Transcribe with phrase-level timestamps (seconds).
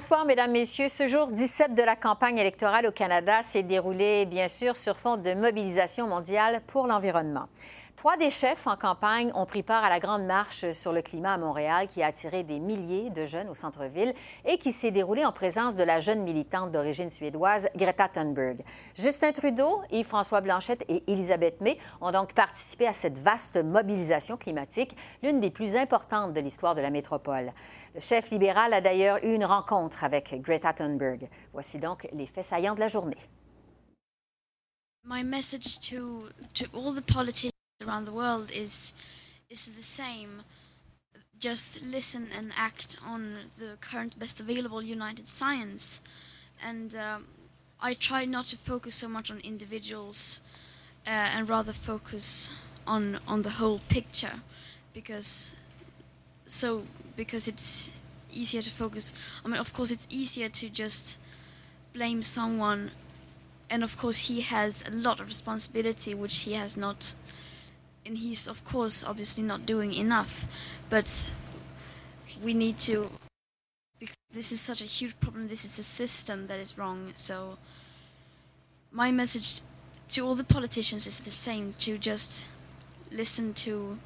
[0.00, 0.88] Bonsoir, Mesdames, Messieurs.
[0.88, 5.18] Ce jour 17 de la campagne électorale au Canada s'est déroulé, bien sûr, sur fond
[5.18, 7.48] de mobilisation mondiale pour l'environnement.
[8.00, 11.34] Trois des chefs en campagne ont pris part à la grande marche sur le climat
[11.34, 14.14] à Montréal qui a attiré des milliers de jeunes au centre-ville
[14.46, 18.64] et qui s'est déroulée en présence de la jeune militante d'origine suédoise Greta Thunberg.
[18.94, 24.96] Justin Trudeau, Yves-François Blanchette et Elisabeth May ont donc participé à cette vaste mobilisation climatique,
[25.22, 27.52] l'une des plus importantes de l'histoire de la métropole.
[27.94, 31.28] Le chef libéral a d'ailleurs eu une rencontre avec Greta Thunberg.
[31.52, 33.18] Voici donc les faits saillants de la journée.
[35.04, 37.04] My message to, to all the
[37.86, 38.94] around the world is
[39.48, 40.42] is the same.
[41.38, 46.02] Just listen and act on the current best available United Science,
[46.62, 47.26] and um,
[47.80, 50.40] I try not to focus so much on individuals,
[51.06, 52.50] uh, and rather focus
[52.86, 54.42] on on the whole picture,
[54.92, 55.56] because
[56.46, 56.82] so
[57.16, 57.90] because it's
[58.30, 59.14] easier to focus.
[59.44, 61.18] I mean, of course, it's easier to just
[61.94, 62.90] blame someone,
[63.70, 67.14] and of course, he has a lot of responsibility which he has not
[68.06, 70.46] and he's of course obviously not doing enough
[70.88, 71.34] but
[72.42, 73.10] we need to
[73.98, 77.12] because this is such a huge problem this is a system that is wrong.
[77.14, 77.58] So
[78.92, 79.60] my message
[80.08, 82.48] to all the politicians is the same to just
[83.12, 83.98] listen to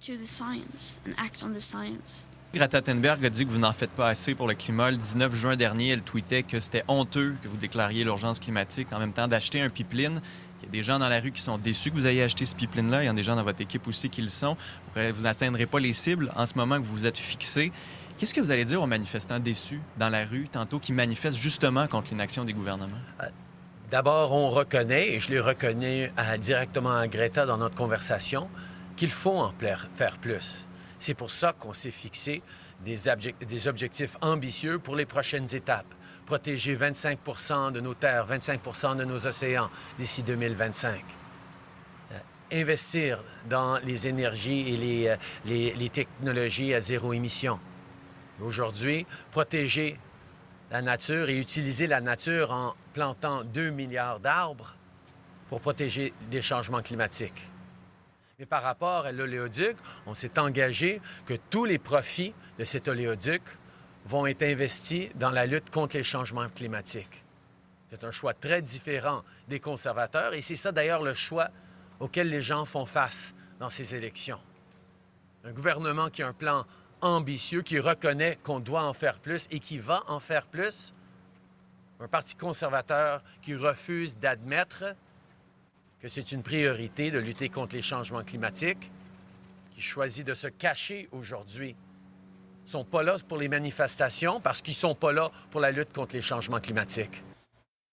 [0.00, 2.26] to the science and act on the science.
[2.52, 4.90] Greta Thunberg a dit que vous n'en faites pas assez pour le climat.
[4.90, 8.98] Le 19 juin dernier, elle tweetait que c'était honteux que vous déclariez l'urgence climatique en
[8.98, 10.22] même temps d'acheter un pipeline
[10.60, 12.46] il y a des gens dans la rue qui sont déçus que vous ayez acheté
[12.46, 13.02] ce pipeline-là.
[13.02, 14.56] Il y a des gens dans votre équipe aussi qui le sont.
[14.94, 17.72] Vous n'atteindrez pas les cibles en ce moment que vous vous êtes fixé.
[18.18, 21.86] Qu'est-ce que vous allez dire aux manifestants déçus dans la rue, tantôt qui manifestent justement
[21.86, 22.96] contre l'inaction des gouvernements?
[23.20, 23.26] Euh,
[23.90, 26.10] d'abord, on reconnaît, et je l'ai reconnu
[26.40, 28.48] directement à Greta dans notre conversation,
[28.96, 29.52] qu'il faut en
[29.94, 30.66] faire plus.
[30.98, 32.42] C'est pour ça qu'on s'est fixé
[32.82, 35.94] des objectifs ambitieux pour les prochaines étapes
[36.26, 41.02] protéger 25% de nos terres, 25% de nos océans d'ici 2025.
[42.12, 42.18] Euh,
[42.52, 45.16] investir dans les énergies et les, euh,
[45.46, 47.58] les, les technologies à zéro émission.
[48.42, 49.98] Aujourd'hui, protéger
[50.70, 54.74] la nature et utiliser la nature en plantant 2 milliards d'arbres
[55.48, 57.48] pour protéger des changements climatiques.
[58.38, 59.76] Mais par rapport à l'oléoduc,
[60.06, 63.42] on s'est engagé que tous les profits de cet oléoduc
[64.06, 67.24] vont être investis dans la lutte contre les changements climatiques.
[67.90, 71.48] C'est un choix très différent des conservateurs et c'est ça d'ailleurs le choix
[71.98, 74.38] auquel les gens font face dans ces élections.
[75.44, 76.66] Un gouvernement qui a un plan
[77.00, 80.94] ambitieux, qui reconnaît qu'on doit en faire plus et qui va en faire plus.
[82.00, 84.94] Un parti conservateur qui refuse d'admettre
[86.00, 88.90] que c'est une priorité de lutter contre les changements climatiques,
[89.74, 91.74] qui choisit de se cacher aujourd'hui
[92.66, 96.14] sont pas là pour les manifestations parce qu'ils sont pas là pour la lutte contre
[96.14, 97.22] les changements climatiques.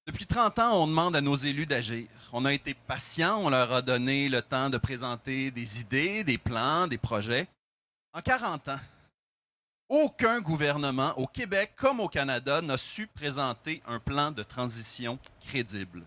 [0.05, 2.07] Depuis 30 ans, on demande à nos élus d'agir.
[2.33, 6.37] On a été patients, on leur a donné le temps de présenter des idées, des
[6.37, 7.47] plans, des projets.
[8.13, 8.79] En 40 ans,
[9.87, 16.03] aucun gouvernement au Québec comme au Canada n'a su présenter un plan de transition crédible.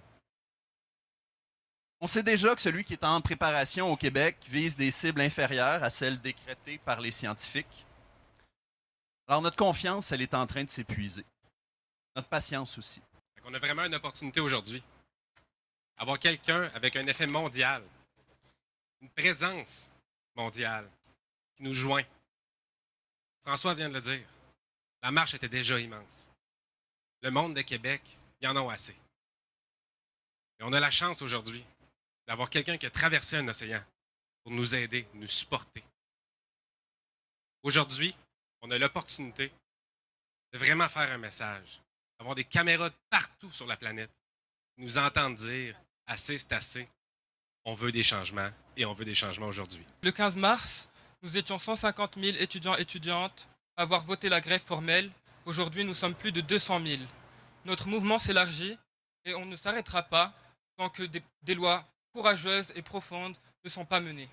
[2.00, 5.83] On sait déjà que celui qui est en préparation au Québec vise des cibles inférieures
[5.83, 7.85] à celles décrétées par les scientifiques.
[9.28, 11.25] Alors, notre confiance, elle est en train de s'épuiser.
[12.14, 13.03] Notre patience aussi.
[13.44, 14.82] On a vraiment une opportunité aujourd'hui.
[15.98, 17.82] Avoir quelqu'un avec un effet mondial,
[19.00, 19.91] une présence
[20.34, 20.88] mondiale
[21.54, 22.03] qui nous joint.
[23.44, 24.26] François vient de le dire.
[25.03, 26.31] La marche était déjà immense.
[27.22, 28.03] Le monde de Québec,
[28.41, 28.97] y en a assez.
[30.59, 31.65] Et on a la chance aujourd'hui
[32.27, 33.83] d'avoir quelqu'un qui a traversé un océan
[34.42, 35.84] pour nous aider, nous supporter.
[37.62, 38.16] Aujourd'hui,
[38.66, 39.53] on a l'opportunité
[40.53, 41.80] de vraiment faire un message,
[42.18, 44.10] d'avoir des caméras partout sur la planète,
[44.78, 45.77] nous entendre dire
[46.07, 46.89] assez, c'est assez,
[47.65, 49.84] on veut des changements et on veut des changements aujourd'hui.
[50.03, 50.89] Le 15 mars,
[51.22, 55.10] nous étions 150 000 étudiants et étudiantes à avoir voté la grève formelle.
[55.45, 57.03] Aujourd'hui, nous sommes plus de 200 000.
[57.65, 58.77] Notre mouvement s'élargit
[59.24, 60.34] et on ne s'arrêtera pas
[60.77, 61.04] tant que
[61.42, 64.28] des lois courageuses et profondes ne sont pas menées.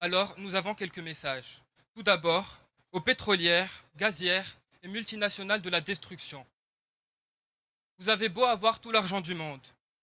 [0.00, 1.62] Alors, nous avons quelques messages.
[1.94, 2.61] Tout d'abord,
[2.92, 6.46] aux pétrolières, gazières et multinationales de la destruction.
[7.98, 9.60] Vous avez beau avoir tout l'argent du monde.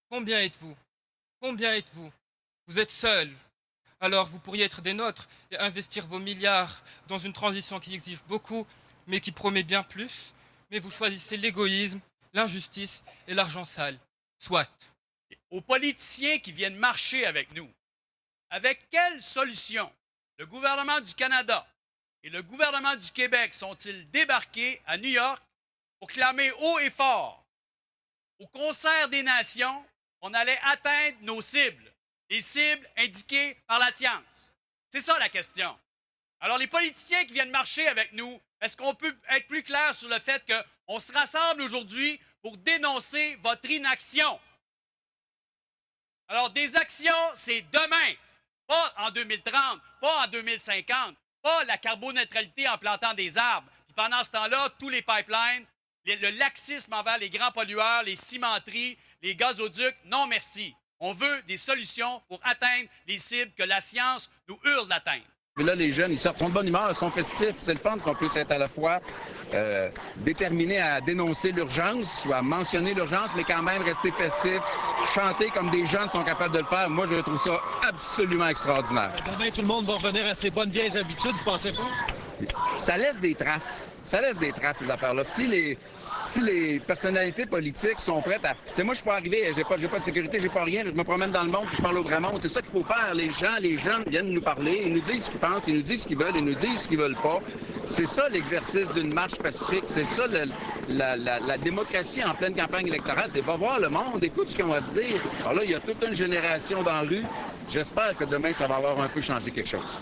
[0.10, 0.76] Combien êtes-vous?
[1.40, 2.12] Combien êtes-vous?
[2.68, 3.32] Vous êtes seul.
[4.00, 8.22] Alors vous pourriez être des nôtres et investir vos milliards dans une transition qui exige
[8.24, 8.66] beaucoup,
[9.08, 10.34] mais qui promet bien plus.
[10.72, 12.00] Mais vous choisissez l'égoïsme,
[12.34, 14.00] l'injustice et l'argent sale.
[14.38, 14.72] Soit.
[15.52, 17.70] Aux politiciens qui viennent marcher avec nous,
[18.50, 19.92] avec quelle solution?
[20.38, 21.68] Le gouvernement du Canada
[22.24, 25.42] et le gouvernement du Québec sont-ils débarqués à New York
[26.00, 27.46] pour clamer haut et fort?
[28.40, 29.86] Au concert des nations
[30.22, 31.94] on allait atteindre nos cibles,
[32.30, 34.54] les cibles indiquées par la science?
[34.90, 35.78] C'est ça la question.
[36.42, 40.10] Alors les politiciens qui viennent marcher avec nous, est-ce qu'on peut être plus clair sur
[40.10, 40.44] le fait
[40.88, 44.40] qu'on se rassemble aujourd'hui pour dénoncer votre inaction?
[46.28, 48.14] Alors des actions, c'est demain,
[48.68, 53.70] pas en 2030, pas en 2050, pas la carboneutralité en plantant des arbres.
[53.88, 55.66] Puis pendant ce temps-là, tous les pipelines,
[56.06, 60.74] le laxisme envers les grands pollueurs, les cimenteries, les gazoducs, non merci.
[61.00, 65.26] On veut des solutions pour atteindre les cibles que la science nous hurle d'atteindre.
[65.60, 67.56] Mais là, les jeunes, ils sortent, sont de bonne humeur, ils sont festifs.
[67.60, 69.02] C'est le fun qu'on puisse être à la fois
[69.54, 74.62] euh, déterminé à dénoncer l'urgence ou à mentionner l'urgence, mais quand même rester festif,
[75.14, 76.90] chanter comme des jeunes sont capables de le faire.
[76.90, 79.12] Moi, je trouve ça absolument extraordinaire.
[79.26, 82.48] Demain, tout le monde va revenir à ses bonnes vieilles habitudes, vous pensez pas?
[82.78, 83.92] Ça laisse des traces.
[84.06, 85.26] Ça laisse des traces, ces affaires-là.
[85.26, 85.78] Si les,
[86.24, 88.54] si les personnalités politiques sont prêtes à.
[88.54, 90.84] Tu sais, moi, je suis pas arrivé, j'ai pas, pas de sécurité, j'ai pas rien,
[90.86, 92.40] je me promène dans le monde, puis je parle au vrai monde.
[92.42, 93.14] C'est ça qu'il faut faire.
[93.14, 95.82] Les gens, les jeunes viennent nous parler, ils nous disent ce qu'ils pensent, ils nous
[95.82, 97.40] disent ce qu'ils veulent, ils nous disent ce qu'ils veulent pas.
[97.86, 100.24] C'est ça l'exercice d'une marche pacifique, c'est ça
[100.90, 104.82] la, démocratie en pleine campagne électorale, c'est va voir le monde, écoute ce qu'on va
[104.82, 105.22] te dire.
[105.42, 107.24] Alors là, il y a toute une génération dans la rue.
[107.68, 110.02] J'espère que demain, ça va avoir un peu changé quelque chose.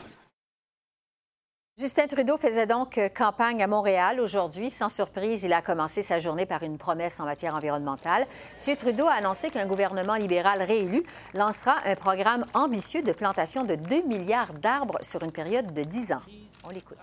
[1.79, 4.71] Justin Trudeau faisait donc euh, campagne à Montréal aujourd'hui.
[4.71, 8.25] Sans surprise, il a commencé sa journée par une promesse en matière environnementale.
[8.67, 8.75] M.
[8.75, 11.03] Trudeau a annoncé qu'un gouvernement libéral réélu
[11.35, 16.13] lancera un programme ambitieux de plantation de 2 milliards d'arbres sur une période de 10
[16.13, 16.21] ans.
[16.63, 16.97] On l'écoute.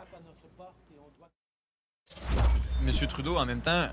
[2.85, 2.91] M.
[3.07, 3.87] Trudeau, en même temps,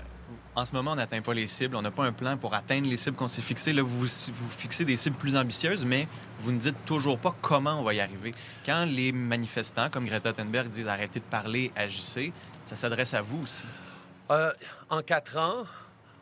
[0.54, 1.76] en ce moment, on n'atteint pas les cibles.
[1.76, 3.72] On n'a pas un plan pour atteindre les cibles qu'on s'est fixées.
[3.72, 6.06] Là, vous, vous fixez des cibles plus ambitieuses, mais
[6.38, 8.32] vous ne dites toujours pas comment on va y arriver.
[8.66, 12.32] Quand les manifestants, comme Greta Thunberg, disent arrêtez de parler, agissez,
[12.66, 13.64] ça s'adresse à vous aussi.
[14.30, 14.52] Euh,
[14.90, 15.64] en quatre ans,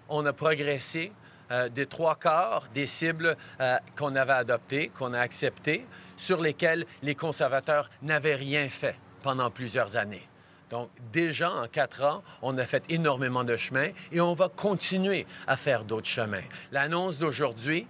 [0.09, 1.13] on a progressé
[1.51, 5.87] euh, des trois quarts des cibles euh, qu'on avait adoptées, qu'on a acceptées,
[6.17, 10.30] sur lesquelles les conservateurs n'avaient rien fait pendant plusieurs années.
[10.71, 15.27] Donc, déjà en quatre ans, on a fait énormément de chemin et on va continuer
[15.47, 16.43] à faire d'autres chemins.
[16.71, 17.87] L'annonce d'aujourd'hui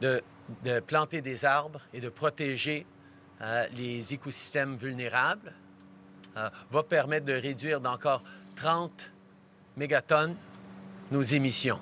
[0.00, 0.22] de,
[0.86, 2.86] planter des arbres et de protéger
[3.40, 5.52] euh, les écosystèmes vulnérables
[6.36, 8.22] euh, va permettre de réduire d'encore
[8.54, 9.10] 30
[9.76, 10.36] mégatonnes
[11.10, 11.80] nos émissions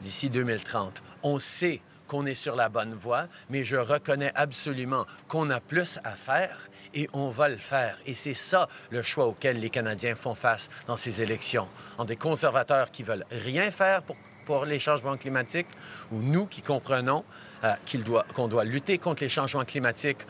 [0.00, 1.02] d'ici 2030.
[1.24, 5.98] On sait qu'on est sur la bonne voie, mais je reconnais absolument qu'on a plus
[6.04, 7.98] à faire et on va le faire.
[8.06, 11.68] Et c'est ça le choix auquel les Canadiens font face dans ces élections.
[11.98, 15.68] En des conservateurs qui veulent rien faire pour, pour les changements climatiques
[16.10, 17.24] ou nous qui comprenons
[17.64, 20.24] euh, qu'on doit, doit lutter contre les changements climatiques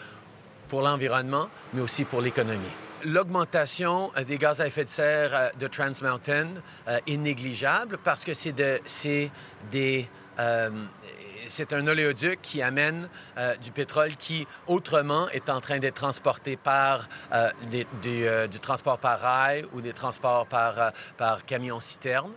[0.69, 2.75] pour l'environnement, mais aussi pour l'économie.
[3.05, 6.49] L'augmentation euh, des gaz à effet de serre euh, de Trans Mountain
[7.07, 8.81] est négligeable parce que c'est de,
[9.71, 10.09] des
[11.49, 16.57] c'est un oléoduc qui amène euh, du pétrole qui, autrement, est en train d'être transporté
[16.57, 17.51] par euh,
[18.07, 20.93] euh, du transport par rail ou des transports par,
[21.47, 22.33] camion-citerne.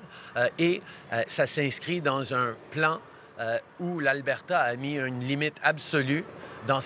[0.57, 0.81] et
[1.27, 2.99] ça s'inscrit dans un plan
[3.79, 6.23] où l'Alberta a mis une limite absolue
[6.67, 6.79] dans,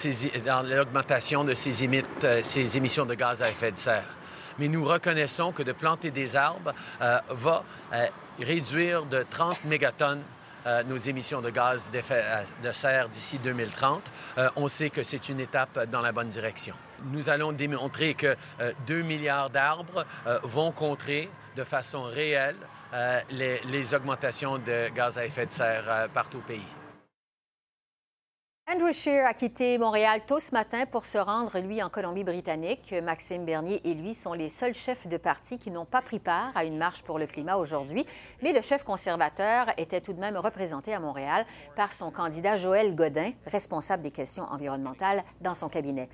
[0.64, 4.16] l'augmentation de ses émissions de gaz à effet de serre
[4.58, 6.74] mais nous reconnaissons que de planter des arbres
[7.30, 7.64] va
[8.40, 10.24] réduire de 30 mégatonnes
[10.66, 14.02] euh, nos émissions de gaz euh, de serre d'ici 2030.
[14.38, 16.76] Euh, on sait que c'est une étape dans la bonne direction.
[17.12, 18.36] Nous allons démontrer que
[18.88, 20.06] 2 milliards d'arbres
[20.44, 22.56] vont contrer de façon réelle
[23.30, 26.66] les, les, augmentations de gaz à effet de serre partout au pays.
[28.76, 32.94] Andrew Scheer a quitté Montréal tôt ce matin pour se rendre, lui, en Colombie-Britannique.
[33.02, 36.52] Maxime Bernier et lui sont les seuls chefs de parti qui n'ont pas pris part
[36.56, 38.06] à une marche pour le climat aujourd'hui.
[38.44, 41.46] Mais le chef conservateur était tout de même représenté à Montréal
[41.78, 46.10] par son candidat Joël Godin, responsable des questions environnementales dans son cabinet.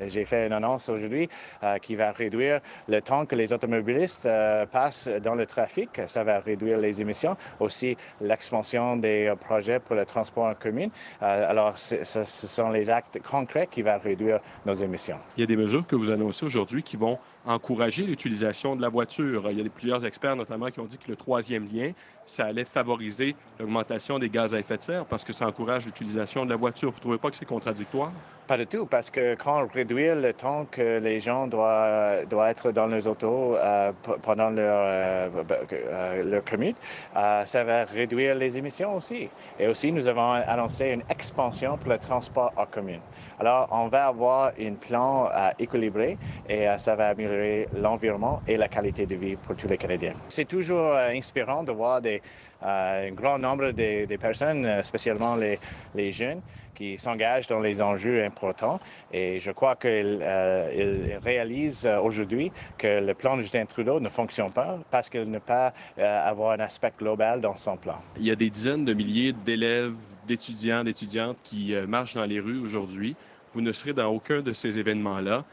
[0.00, 1.28] Euh, j'ai fait une annonce aujourd'hui
[1.62, 5.90] euh, qui va réduire le temps que les automobilistes euh, passent dans le trafic.
[6.06, 7.36] Ça va réduire les émissions.
[7.60, 10.88] Aussi, l'expansion des projets pour le transport en commun.
[11.20, 15.18] alors, ce sont les actes concrets qui vont réduire nos émissions.
[15.36, 18.88] Il y a des mesures que vous annoncez aujourd'hui qui vont encourager l'utilisation de la
[18.88, 19.50] voiture.
[19.50, 21.92] Il y a plusieurs experts notamment qui ont dit que le troisième lien,
[22.28, 26.44] ça allait favoriser l'augmentation des gaz à effet de serre parce que ça encourage l'utilisation
[26.44, 26.90] de la voiture.
[26.90, 28.12] Vous ne trouvez pas que c'est contradictoire?
[28.48, 32.48] Pas du tout, parce que quand on réduit le temps que les gens doivent, doivent
[32.48, 33.92] être dans les autos euh,
[34.22, 35.28] pendant leur, euh,
[35.70, 36.78] euh, leur commute,
[37.14, 39.28] ça va réduire les émissions aussi.
[39.60, 43.00] Et aussi, nous avons annoncé une expansion pour le transport en commune.
[43.38, 46.16] Alors, on va avoir un plan équilibré
[46.48, 50.14] et ça va améliorer l'environnement et la qualité de vie pour tous les Canadiens.
[50.28, 52.17] C'est toujours inspirant de voir des,
[52.62, 56.40] un grand nombre de, personnes, spécialement les, jeunes,
[56.74, 58.80] qui s'engagent dans les enjeux importants.
[59.12, 64.08] Et je crois qu'ils euh, réalisent euh, aujourd'hui que le plan de Justin Trudeau ne
[64.08, 68.00] fonctionne pas parce qu'il ne peut pas euh, avoir un aspect global dans son plan.
[68.16, 69.96] Il y a des dizaines de milliers d'élèves,
[70.26, 73.16] d'étudiants, d'étudiantes qui marchent dans les rues aujourd'hui.
[73.52, 75.44] Vous ne serez dans aucun de ces événements-là.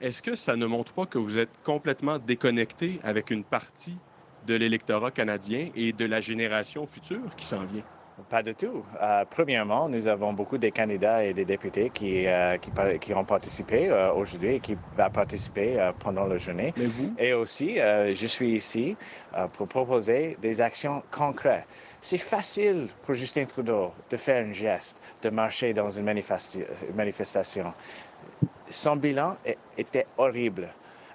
[0.00, 3.96] Est-ce que ça ne montre pas que vous êtes complètement déconnecté avec une partie
[4.46, 7.84] de l'électorat canadien et de la génération future qui s'en vient?
[8.28, 8.84] Pas du tout.
[9.00, 12.58] Euh, premièrement, nous avons beaucoup de candidats et des députés qui, euh,
[13.00, 16.74] qui, ont participé euh, aujourd'hui et qui vont participer pendant la journée.
[16.76, 17.14] vous?
[17.18, 18.96] Et aussi, je suis ici
[19.54, 21.64] pour proposer des actions concrètes.
[22.00, 27.72] C'est facile pour Justin Trudeau de faire un geste, de marcher dans une manifestation.
[28.68, 29.36] Son bilan
[29.76, 30.68] était horrible.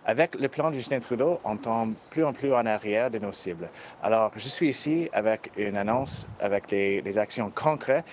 [0.07, 3.31] Avec le plan de Justin Trudeau, on tombe plus en plus en arrière de nos
[3.31, 3.69] cibles.
[4.03, 8.05] Alors, je suis ici avec une annonce, avec des, actions concrètes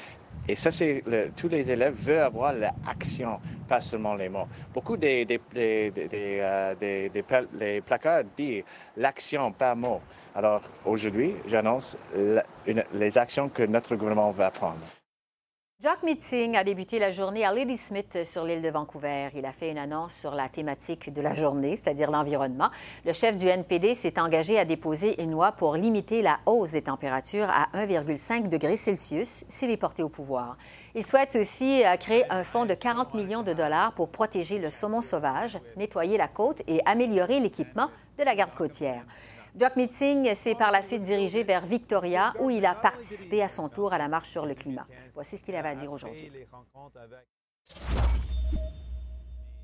[0.49, 1.03] et ça, c'est
[1.37, 4.49] tous les élèves veulent avoir l'action, pas seulement les mots.
[4.73, 8.65] Beaucoup des, des, des, euh, placards disent
[8.97, 10.01] l'action, pas mots.
[10.35, 11.99] Alors aujourd'hui, j'annonce
[12.95, 14.81] les actions que notre gouvernement va prendre.
[15.83, 19.31] Jack Meeting a débuté la journée à Ladysmith sur l'île de Vancouver.
[19.35, 22.71] Il a fait une annonce sur la thématique de la journée, c'est-à-dire l'environnement.
[23.05, 26.83] Le chef du NPD s'est engagé à déposer une loi pour limiter la hausse des
[26.83, 30.57] températures à 1,5 degré Celsius s'il est porté au pouvoir.
[30.95, 34.71] Il souhaite aussi euh, créer un fonds de 40 millions de dollars pour protéger le
[34.71, 39.03] saumon sauvage, nettoyer la côte et améliorer l'équipement de la garde côtière.
[39.55, 43.69] Jock Meeting s'est par la suite dirigé vers Victoria, où il a participé à son
[43.69, 44.87] tour à la marche sur le climat.
[45.13, 46.31] Voici ce qu'il avait à dire aujourd'hui.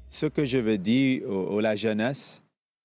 [0.09, 2.43] Ce que je veux dire à la jeunesse,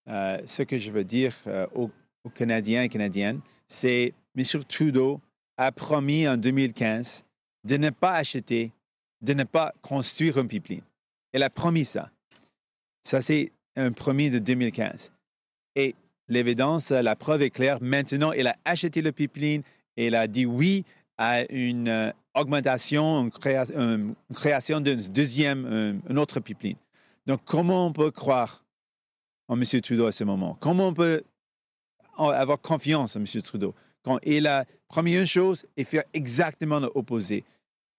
[0.08, 1.90] euh, ce que je veux dire euh, aux,
[2.36, 4.44] Canadiens et Canadiennes, c'est M.
[4.70, 5.20] Trudeau
[5.58, 7.26] a promis en 2015
[7.66, 8.72] de ne pas acheter,
[9.22, 10.84] de ne pas construire un pipeline.
[11.34, 12.10] Il a promis ça.
[13.04, 15.12] Ça, c'est un promis de 2015.
[15.76, 15.96] Et
[16.34, 17.78] l'évidence, la preuve est claire.
[17.82, 19.64] Maintenant, il a acheté le pipeline
[19.98, 20.86] et il a dit oui
[21.18, 26.78] à une euh, augmentation, une, création d'un deuxième, un, autre pipeline.
[27.26, 28.64] Donc, comment on peut croire
[29.48, 29.64] en M.
[29.82, 30.58] Trudeau à ce moment?
[30.60, 31.24] Comment on peut
[32.18, 33.42] avoir confiance en M.
[33.42, 33.74] Trudeau?
[34.04, 37.44] Quand il a promis une chose et fait exactement l'opposé?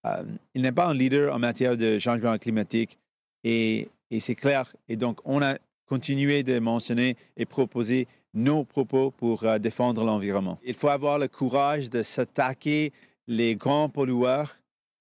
[0.05, 0.23] Euh,
[0.53, 2.99] il n'est pas un leader en matière de changement climatique
[3.43, 3.89] et,
[4.19, 4.73] c'est clair.
[4.87, 10.59] Et donc, on a continuer de mentionner et proposer nos propos pour euh, défendre l'environnement.
[10.63, 12.91] Il faut avoir le courage de s'attaquer
[13.27, 14.59] les grands pollueurs,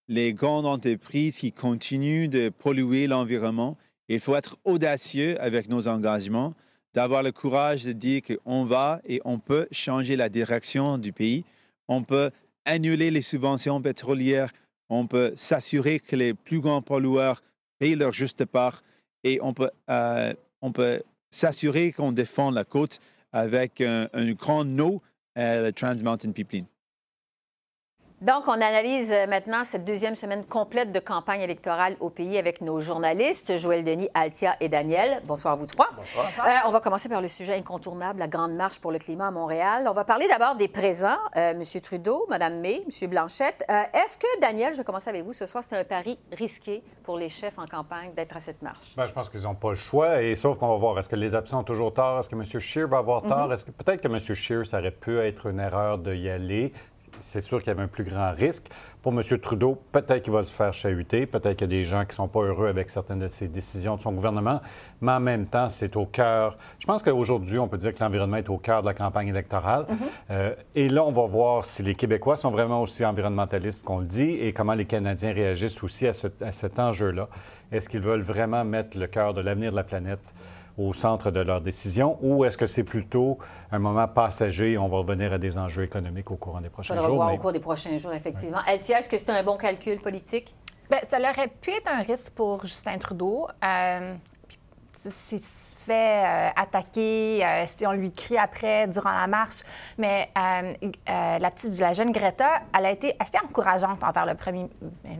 [0.09, 3.77] les grandes entreprises qui continuent de polluer l'environnement.
[4.09, 6.55] Il faut être audacieux avec nos engagements,
[6.95, 11.45] d'avoir le courage de dire qu'on va et on peut changer la direction du pays.
[11.89, 12.31] On peut
[12.65, 14.53] annuler les subventions pétrolières.
[14.89, 17.43] On peut s'assurer que les plus grands pollueurs
[17.79, 18.83] payent leur juste part
[19.25, 23.01] et on peut euh, on peut s'assurer qu'on défend la côte
[23.35, 25.03] avec un, grand no
[25.35, 26.67] à la Trans Mountain Pipeline.
[28.23, 32.61] Donc, on analyse euh, maintenant cette deuxième semaine complète de campagne électorale au pays avec
[32.61, 35.21] nos journalistes, Joël Denis, Altia et Daniel.
[35.25, 35.89] Bonsoir à vous trois.
[35.95, 36.27] Bonsoir.
[36.47, 39.31] Euh, on va commencer par le sujet incontournable, la Grande Marche pour le climat à
[39.31, 39.87] Montréal.
[39.91, 41.63] On va parler d'abord des présents, euh, M.
[41.83, 43.11] Trudeau, Mme May, M.
[43.11, 43.65] Blanchette.
[43.69, 47.19] Est-ce que, Daniel, je vais commencer avec vous ce soir, c'est un pari risqué pour
[47.19, 48.95] les chefs en campagne d'être à cette marche?
[48.97, 51.17] Bien, je pense qu'ils n'ont pas le choix, et sauf qu'on va voir, est-ce que
[51.17, 52.21] les absents ont toujours tort?
[52.21, 52.45] Est-ce que M.
[52.45, 53.49] Scheer va avoir tort?
[53.49, 53.53] Mhm.
[53.53, 54.19] Est-ce que peut-être que M.
[54.19, 56.73] Scheer, ça aurait pu être une erreur d'y aller?
[57.19, 58.67] C'est sûr qu'il y avait un plus grand risque.
[59.03, 59.23] Pour M.
[59.39, 62.15] Trudeau, peut-être qu'il va se faire chahuter, peut-être qu'il y a des gens qui ne
[62.15, 64.61] sont pas heureux avec certaines de ses décisions de son gouvernement,
[65.03, 66.57] mais en même temps, c'est au cœur.
[66.79, 69.83] Je pense qu'aujourd'hui, on peut dire que l'environnement est au cœur de la campagne électorale.
[69.83, 69.97] Mm-hmm.
[70.31, 74.07] Euh, et là, on va voir si les Québécois sont vraiment aussi environnementalistes qu'on le
[74.07, 77.29] dit et comment les Canadiens réagissent aussi à, à cet enjeu-là.
[77.71, 80.35] Est-ce qu'ils veulent vraiment mettre le cœur de l'avenir de la planète?
[80.79, 83.39] Au centre de leurs décisions ou est-ce que c'est plutôt
[83.71, 87.15] un moment passager on va revenir à des enjeux économiques au courant des prochains jours?
[87.15, 88.59] Voir au cours des prochains jours, effectivement.
[88.67, 88.77] Ouais.
[88.77, 90.55] est-ce que c'est un bon calcul politique?
[90.91, 93.49] Bien, ça aurait pu être un risque pour Justin Trudeau.
[93.65, 94.15] Euh,
[95.11, 99.59] s'il se fait euh, attaquer, euh, si on lui crie après durant la marche.
[99.99, 100.73] Mais euh,
[101.39, 104.69] la petite, la jeune Greta, elle a été assez encourageante envers le premier,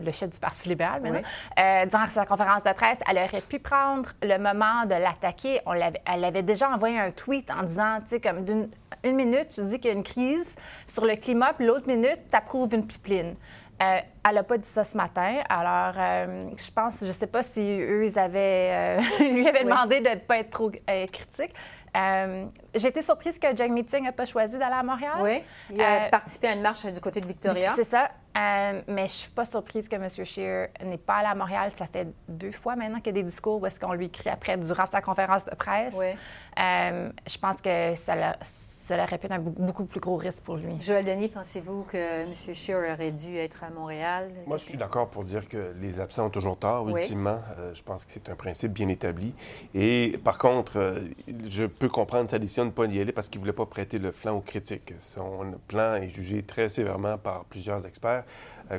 [0.03, 1.85] le chef du Parti libéral maintenant.
[1.87, 5.61] Durant sa conférence de presse, elle aurait pu prendre le moment de l'attaquer.
[5.65, 8.69] On l'avait- Elle avait déjà envoyé un tweet en disant, tu sais, comme d'une
[9.03, 10.55] une minute, tu dis qu'il y a une crise
[10.87, 13.35] sur le climat, puis l'autre minute, tu approuves une pipeline.
[13.81, 15.41] Euh, elle n'a pas dit ça ce matin.
[15.49, 19.59] Alors, euh, je pense, je ne sais pas si eux, ils avaient, euh, lui avaient
[19.63, 19.69] Oui.
[19.69, 21.53] demandé de ne pas être trop critique.
[22.73, 25.13] J'ai été surprise que Jack Meeting n'a pas choisi d'aller à Montréal.
[25.21, 25.43] Oui.
[25.71, 27.73] Il a participé à une marche du côté de Victoria.
[27.75, 28.11] c'est ça.
[28.35, 30.07] Mais je ne suis pas surprise que M.
[30.09, 31.71] Scheer n'est pas allé à Montréal.
[31.77, 34.29] Ça fait deux fois maintenant qu'il y a des discours où est-ce qu'on lui crie
[34.29, 35.93] après durant sa conférence de presse.
[35.97, 36.07] Oui.
[36.57, 38.37] Je pense que ça, l'a-
[38.87, 40.79] pu être un beaucoup- plus gros risque pour lui.
[40.81, 42.33] Joël Denis, pensez-vous que M.
[42.35, 44.31] Scheer aurait dû être à Montréal?
[44.45, 47.01] Moi, je suis d'accord pour dire que les absents ont toujours tort, Oui.
[47.01, 47.39] ultimement.
[47.57, 49.33] Euh, je pense que c'est un principe bien établi.
[49.73, 50.99] Et par contre, euh,
[51.47, 53.65] je peux comprendre sa décision de ne pas y aller parce qu'il ne voulait pas
[53.65, 54.93] prêter le flanc aux critiques.
[54.99, 58.23] Son plan est jugé très sévèrement par plusieurs experts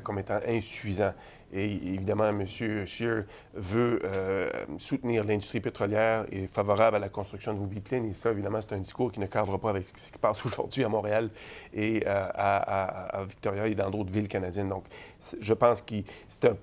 [0.02, 1.12] comme étant insuffisant.
[1.52, 1.64] Et
[1.95, 2.45] évidemment, M.
[2.47, 3.25] Scheer
[3.55, 8.07] veut euh, soutenir l'industrie pétrolière et favorable à la construction de pipelines.
[8.07, 10.45] Et ça, évidemment, c'est un discours qui ne cadre pas avec ce qui se passe
[10.47, 11.31] aujourd'hui à Montréal
[11.73, 14.69] et euh, à, à- Victoria et dans d'autres villes canadiennes.
[14.69, 14.85] Donc,
[15.40, 15.95] je pense que
[16.28, 16.57] c'est un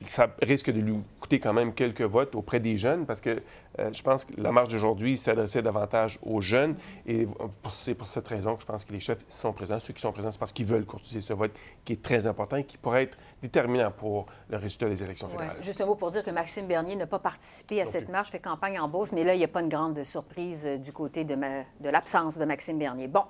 [0.00, 3.40] ça risque de lui coûter quand même quelques votes auprès des jeunes parce que
[3.78, 6.74] euh, je pense que la marche d'aujourd'hui s'adressait davantage aux jeunes
[7.06, 7.26] et
[7.70, 9.78] c'est pour cette raison que je pense que les chefs sont présents.
[9.80, 11.52] Ceux qui sont présents, c'est parce qu'ils veulent courtiser ce vote
[11.84, 15.32] qui est très important et qui pourrait être déterminant pour le résultat des élections Ouais.
[15.34, 15.56] fédérales.
[15.62, 18.38] Juste un mot pour dire que Maxime Bernier n'a pas participé à cette marche, fait
[18.40, 21.24] campagne en Beauce, mais là, il n'y a pas une grande surprise euh, du côté
[21.24, 23.08] de, ma- de l'absence de Maxime Bernier.
[23.08, 23.22] Bon.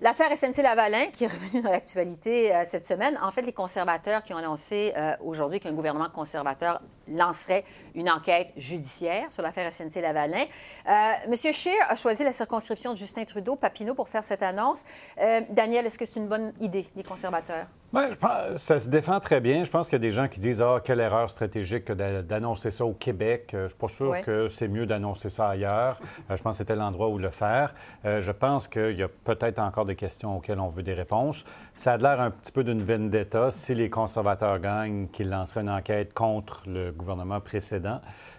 [0.00, 4.32] L'affaire SNC-Lavalin, qui est revenue dans l'actualité euh, cette semaine, en fait, les conservateurs qui
[4.32, 7.64] ont annoncé euh, aujourd'hui qu'un gouvernement conservateur lancerait
[7.94, 10.44] une enquête judiciaire sur l'affaire SNC-Lavalin.
[10.88, 10.92] Euh,
[11.28, 14.84] Monsieur Scheer a choisi la circonscription de Justin Trudeau-Papineau pour faire cette annonce.
[15.20, 17.66] Euh, Daniel, est-ce que c'est une bonne idée, les conservateurs?
[17.90, 19.64] Ben, je pense- ça se défend très bien.
[19.64, 22.20] Je pense qu'il y a des gens qui disent Ah, quelle erreur stratégique que d'a-
[22.22, 23.52] d'annoncer ça au Québec.
[23.54, 25.98] Euh, Je ne suis pas sûr que c'est mieux d'annoncer ça ailleurs.
[26.30, 27.74] Euh, je pense que c'était l'endroit où le faire.
[28.04, 31.44] Je pense qu'il y a peut-être encore des questions auxquelles on veut des réponses.
[31.74, 35.70] Ça a l'air un petit peu d'une vendetta si les conservateurs gagnent, qu'ils lanceraient une
[35.70, 37.77] enquête contre le gouvernement précédent.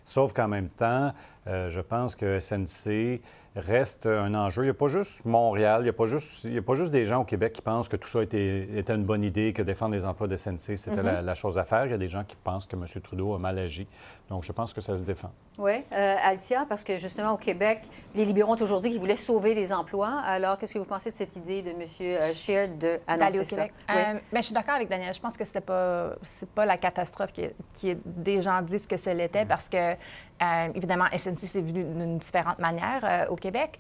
[0.06, 1.12] Sauf qu'en même temps,
[1.47, 3.21] euh, je pense que SNC
[3.56, 4.62] reste un enjeu.
[4.63, 6.75] Il n'y a pas juste Montréal, il n'y a, pas juste- il y a pas
[6.75, 9.54] juste des gens au Québec qui pensent que tout ça était, était une bonne idée,
[9.54, 11.06] que défendre les emplois de SNC, c'était Mhm.
[11.06, 11.86] la, la chose à faire.
[11.86, 12.86] Il y a des gens qui pensent que M.
[13.02, 13.88] Trudeau a mal agi.
[14.30, 15.32] Donc, je pense que ça se défend.
[15.58, 17.82] Oui, euh, Altia, parce que justement au Québec,
[18.13, 20.22] les libéraux ont aujourd'hui qu'ils voulaient sauver les emplois.
[20.24, 22.34] Alors, qu'est-ce que vous pensez de cette idée de M.
[22.34, 23.56] Scheer d'aller d'annoncer au ça?
[23.56, 23.74] Québec.
[23.89, 23.96] Oui.
[23.96, 25.13] Euh, ben, je suis d'accord avec Daniel.
[25.13, 28.98] Je pense que c'était pas, c'est pas la catastrophe qui, qui des gens disent que
[28.98, 33.80] ce l'était parce que, euh, évidemment, SNC s'est venu d'une différente manière euh, au Québec.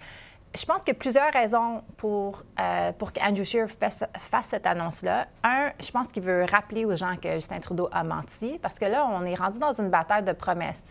[0.55, 4.03] Je pense qu'il y a plusieurs raisons pour, euh, pour qu'Andrew Scheer fasse,
[4.43, 5.27] cette annonce-là.
[5.43, 8.85] Un, je pense qu'il veut rappeler aux gens que Justin Trudeau a menti parce que
[8.85, 10.83] là, on est rendu dans une bataille de promesses.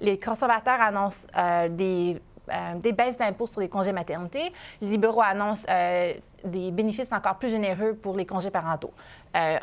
[0.00, 2.20] Les conservateurs annoncent euh, des
[2.50, 4.52] euh, des baisses d'impôts sur les congés maternité.
[4.80, 8.92] Les libéraux annoncent euh, des bénéfices encore plus généreux pour les congés parentaux.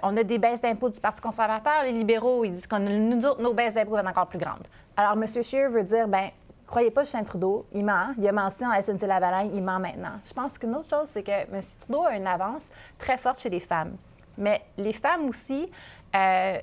[0.03, 1.83] On a des baisses d'impôts du Parti conservateur.
[1.83, 4.65] Les libéraux, ils disent autres, nos baisses d'impôts vont être encore plus grandes.
[4.95, 5.25] Alors, M.
[5.27, 6.29] Scheer veut dire, ben
[6.67, 8.13] croyez pas Justin Trudeau, il ment.
[8.17, 10.19] Il a menti en SNC-Lavalin, il ment maintenant.
[10.23, 11.61] Je pense qu'une autre chose, c'est que M.
[11.79, 12.65] Trudeau a une avance
[12.99, 13.95] très forte chez les femmes.
[14.37, 15.71] Mais les femmes aussi,
[16.15, 16.59] euh,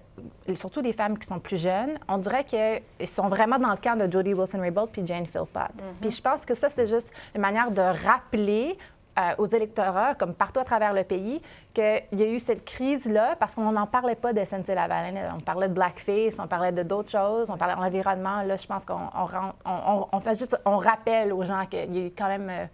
[0.55, 3.99] surtout les femmes qui sont plus jeunes, on dirait qu'ils sont vraiment dans le camp
[3.99, 5.73] de Jodie Wilson-Raybould puis Jane Philpott.
[6.01, 8.79] Puis je pense que ça, c'est juste une manière de rappeler
[9.39, 11.41] aux électorats, comme partout à travers le pays,
[11.73, 15.35] qu'il y a eu cette crise-là parce qu'on n'en parlait pas de SNC-Lavalin.
[15.37, 18.43] On parlait de blackface, on parlait de d'autres choses, on parlait d'environnement.
[18.43, 19.09] Là, je pense qu'on
[19.65, 22.69] on, fait juste, on rappelle aux gens qu'il y a eu quand même...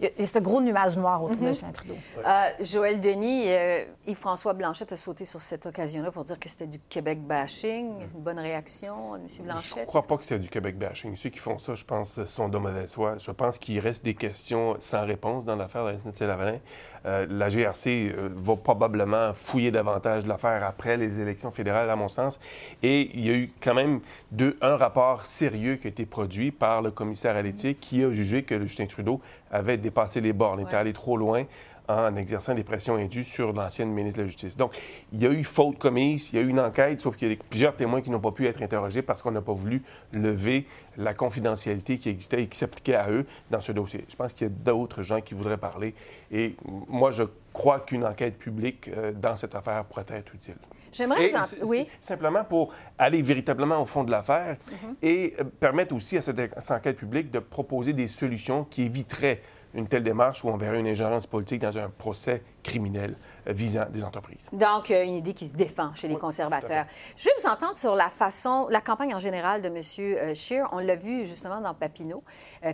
[0.00, 1.48] il y a- ce gros nuage noir autour de Mhm.
[1.48, 1.94] Justin Trudeau.
[2.26, 6.66] Euh, Joël Denis, euh, Yves-François Blanchet a sauté sur cette occasion-là pour dire que c'était
[6.66, 8.00] du Québec bashing.
[8.14, 9.26] Une bonne réaction de M.
[9.28, 9.80] Je Blanchet.
[9.80, 11.16] ne crois pas que c'est du Québec bashing.
[11.16, 13.16] Ceux qui font ça, je pense, sont de mauvaise foi.
[13.18, 16.58] Je pense qu'il reste des questions sans réponse dans l'affaire de la SNC-Lavalin.
[17.06, 22.08] Euh, la GRC euh, va probablement fouiller davantage l'affaire après les élections fédérales, à mon
[22.08, 22.38] sens.
[22.82, 24.00] Et il y a eu quand même
[24.32, 28.10] deux, un rapport sérieux qui a été produit par le commissaire à l'éthique qui a
[28.10, 31.44] jugé que Justin Trudeau avait dépassé les bornes, était allé trop loin
[31.90, 34.56] en exerçant des pressions indues sur l'ancienne ministre de la Justice.
[34.56, 34.72] Donc,
[35.12, 37.34] il y a eu faute commise, il y a eu une enquête, sauf qu'il y
[37.34, 40.66] a plusieurs témoins qui n'ont pas pu être interrogés parce qu'on n'a pas voulu lever
[40.96, 44.04] la confidentialité qui existait et qui s'appliquait à eux dans ce dossier.
[44.08, 45.94] Je pense qu'il y a d'autres gens qui voudraient parler.
[46.30, 46.56] Et
[46.88, 50.56] moi, je crois qu'une enquête publique euh, dans cette affaire pourrait être utile.
[50.92, 51.66] J'aimerais vous en...
[51.66, 51.86] Oui.
[52.00, 54.94] Simplement pour aller véritablement au fond de l'affaire Mhm.
[55.02, 59.40] et euh, permettre aussi à cette, cette enquête publique de proposer des solutions qui éviteraient
[59.74, 63.86] une telle démarche où on verrait une ingérence politique dans un procès criminel euh, visant
[63.90, 64.48] des entreprises.
[64.52, 66.86] Donc, euh, une idée qui se défend chez les conservateurs.
[67.16, 69.76] Je vais vous entendre sur la façon, la campagne en général de M.
[70.00, 70.68] euh, Scheer.
[70.72, 72.22] On l'a vu justement dans Papineau,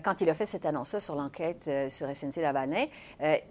[0.03, 2.87] quand il a fait cette annonce-là sur l'enquête sur SNC-Lavalin.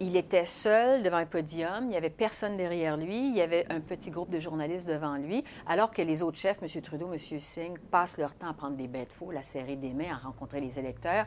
[0.00, 3.66] Il était seul devant un podium, il n'y avait personne derrière lui, il y avait
[3.70, 6.82] un petit groupe de journalistes devant lui, alors que les autres chefs, M.
[6.82, 7.18] Trudeau, M.
[7.18, 10.60] Singh, passent leur temps à prendre des bêtes faux, à serrer des mains, à rencontrer
[10.60, 11.26] les électeurs.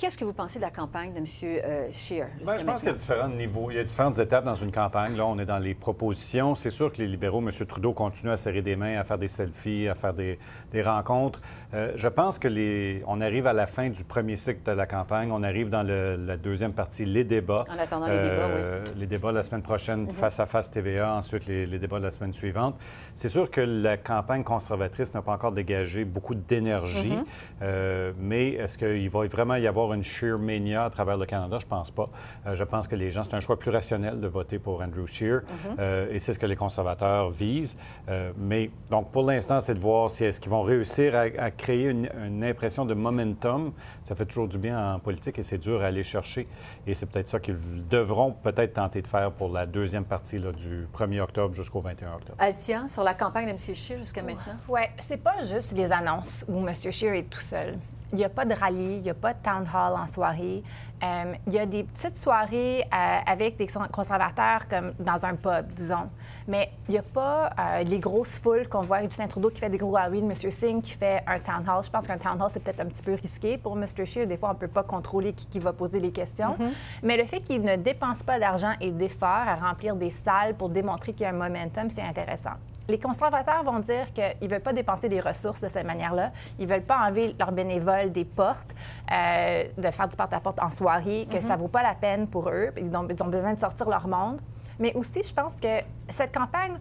[0.00, 1.24] Qu'est-ce que vous pensez de la campagne de M.
[1.44, 3.70] euh, Scheer Ben, je pense qu'il y a différents niveaux.
[3.70, 5.14] Il y a différentes étapes dans une campagne.
[5.14, 6.54] Là, on est dans les propositions.
[6.54, 7.50] C'est sûr que les libéraux, M.
[7.68, 10.38] Trudeau, continue à serrer des mains, à faire des selfies, à faire des,
[10.72, 11.42] des rencontres.
[11.74, 13.02] Euh, je pense que les...
[13.08, 15.30] on arrive à la fin du premier cycle de la campagne.
[15.32, 17.66] On arrive dans le- la deuxième partie, les débats.
[17.68, 20.10] En attendant les débats, Euh, Les débats la semaine prochaine, Mhm.
[20.12, 22.74] face à face TVA, ensuite les, les débats de la semaine suivante.
[23.12, 27.24] C'est sûr que la campagne conservatrice n'a pas encore dégagé beaucoup d'énergie, Mhm.
[27.62, 31.58] Euh, mais est-ce qu'il va vraiment y avoir une sheer mania à travers le Canada?
[31.60, 32.08] Je pense pas.
[32.46, 35.06] Euh, je pense que les gens, c'est un choix plus rationnel de voter pour Andrew
[35.06, 35.76] Scheer, Mhm.
[35.78, 37.76] euh, et c'est ce que les conservateurs visent.
[38.08, 41.50] Euh, mais donc, pour l'instant, c'est de voir si est-ce qu'ils vont réussir à, à
[41.50, 43.72] créer une, une impression de momentum.
[44.02, 46.46] Ça fait toujours du bien en politique et c'est dur à aller chercher.
[46.86, 47.56] Et c'est peut-être ça qu'ils
[47.88, 52.14] devront peut-être tenter de faire pour la deuxième partie là, du 1er octobre jusqu'au 21
[52.14, 52.36] octobre.
[52.38, 53.56] Altia, sur la campagne de M.
[53.58, 54.54] Scheer jusqu'à maintenant?
[54.68, 56.74] Oui, c'est pas juste les annonces où M.
[56.74, 57.78] Scheer est tout seul.
[58.12, 60.62] Il n'y a pas de rallye, il n'y a pas de town hall en soirée.
[61.02, 65.72] Euh, il y a des petites soirées euh, avec des conservateurs comme dans un pub,
[65.74, 66.10] disons.
[66.46, 69.60] Mais il n'y a pas euh, les grosses foules qu'on voit avec Justin Trudeau qui
[69.60, 70.34] fait des gros rallyes, M.
[70.34, 71.82] Singh qui fait un town hall.
[71.84, 73.86] Je pense qu'un town hall, c'est peut-être un petit peu risqué pour M.
[73.86, 74.26] Scheer.
[74.26, 76.56] Des fois, on ne peut pas contrôler qui, qui va poser les questions.
[76.58, 76.72] Mhm.
[77.02, 80.68] Mais le fait qu'il ne dépense pas d'argent et d'efforts à remplir des salles pour
[80.68, 82.56] démontrer qu'il y a un momentum, c'est intéressant.
[82.90, 86.32] Les conservateurs vont dire qu'ils ne veulent pas dépenser des ressources de cette manière-là.
[86.58, 88.74] Ils ne veulent pas enlever leurs bénévoles des portes,
[89.12, 91.40] euh, de faire du porte-à-porte en soirée, que Mhm.
[91.42, 92.70] ça ne vaut pas la peine pour eux.
[92.76, 94.40] Ils ont, ils ont besoin de sortir leur monde.
[94.80, 95.68] Mais aussi, je pense que
[96.08, 96.72] cette campagne,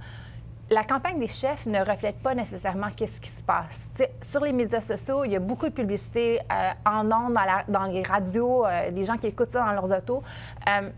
[0.71, 3.87] la campagne des chefs ne reflète pas nécessairement qu'est-ce qui se passe.
[4.23, 7.65] Sur les médias sociaux, il y a beaucoup de publicité euh, en ondes, dans, la-
[7.67, 10.23] dans les radios, euh, des gens qui écoutent ça dans leurs autos.
[10.67, 10.89] Euh,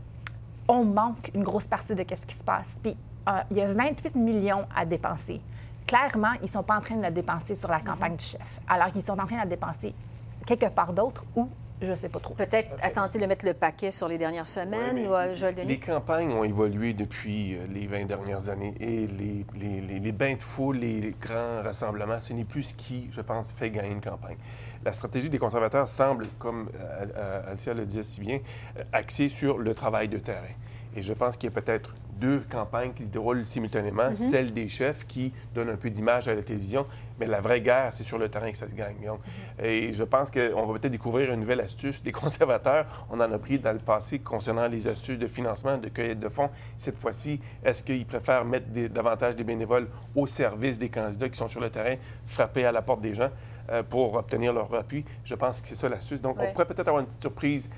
[0.70, 2.78] on manque une grosse partie de qu'est-ce qui se passe.
[2.82, 2.96] Puis
[3.28, 5.42] euh, il y a 28 millions à dépenser.
[5.88, 8.60] Clairement, ils ne sont pas en train de le dépenser sur la campagne du chef,
[8.68, 9.94] alors qu'ils sont en train de le dépenser
[10.46, 11.50] quelque part d'autre ou
[11.82, 12.36] je ne sais pas trop.
[12.36, 15.68] Peut-être attend-il de mettre le paquet sur les dernières semaines ou euh, Joël Denis?
[15.68, 20.12] Les campagnes ont évolué depuis euh, les 20 dernières années et les, les- les- les
[20.12, 23.92] bains de foule, les grands rassemblements, ce n'est plus ce qui, je pense, fait gagner
[23.94, 24.38] une campagne.
[24.86, 28.38] La stratégie des conservateurs semble, comme euh, euh, Alicia le disait si bien,
[28.78, 30.54] euh, axée sur le travail de terrain.
[30.96, 34.16] Et je pense qu'il y a peut-être deux campagnes qui se déroulent simultanément, Mhm.
[34.16, 36.86] celle des chefs qui donne un peu d'image à la télévision,
[37.20, 38.98] mais la vraie guerre, c'est sur le terrain que ça se gagne.
[39.06, 39.20] Donc,
[39.64, 42.12] Et je pense qu'on va peut-être découvrir une nouvelle astuce des
[42.52, 42.86] conservateurs.
[43.10, 46.30] On en a pris dans le passé concernant les astuces de financement, de cueillette de
[46.30, 46.50] fonds.
[46.78, 51.38] Cette fois-ci, est-ce qu'ils préfèrent mettre des- davantage des bénévoles au service des candidats qui
[51.38, 51.96] sont sur le terrain,
[52.28, 53.30] frapper à la porte des gens
[53.72, 55.06] euh, pour obtenir leur appui?
[55.24, 56.22] Je pense que c'est ça l'astuce.
[56.22, 56.48] Donc, Ouais.
[56.50, 57.70] on pourrait peut-être avoir une petite surprise.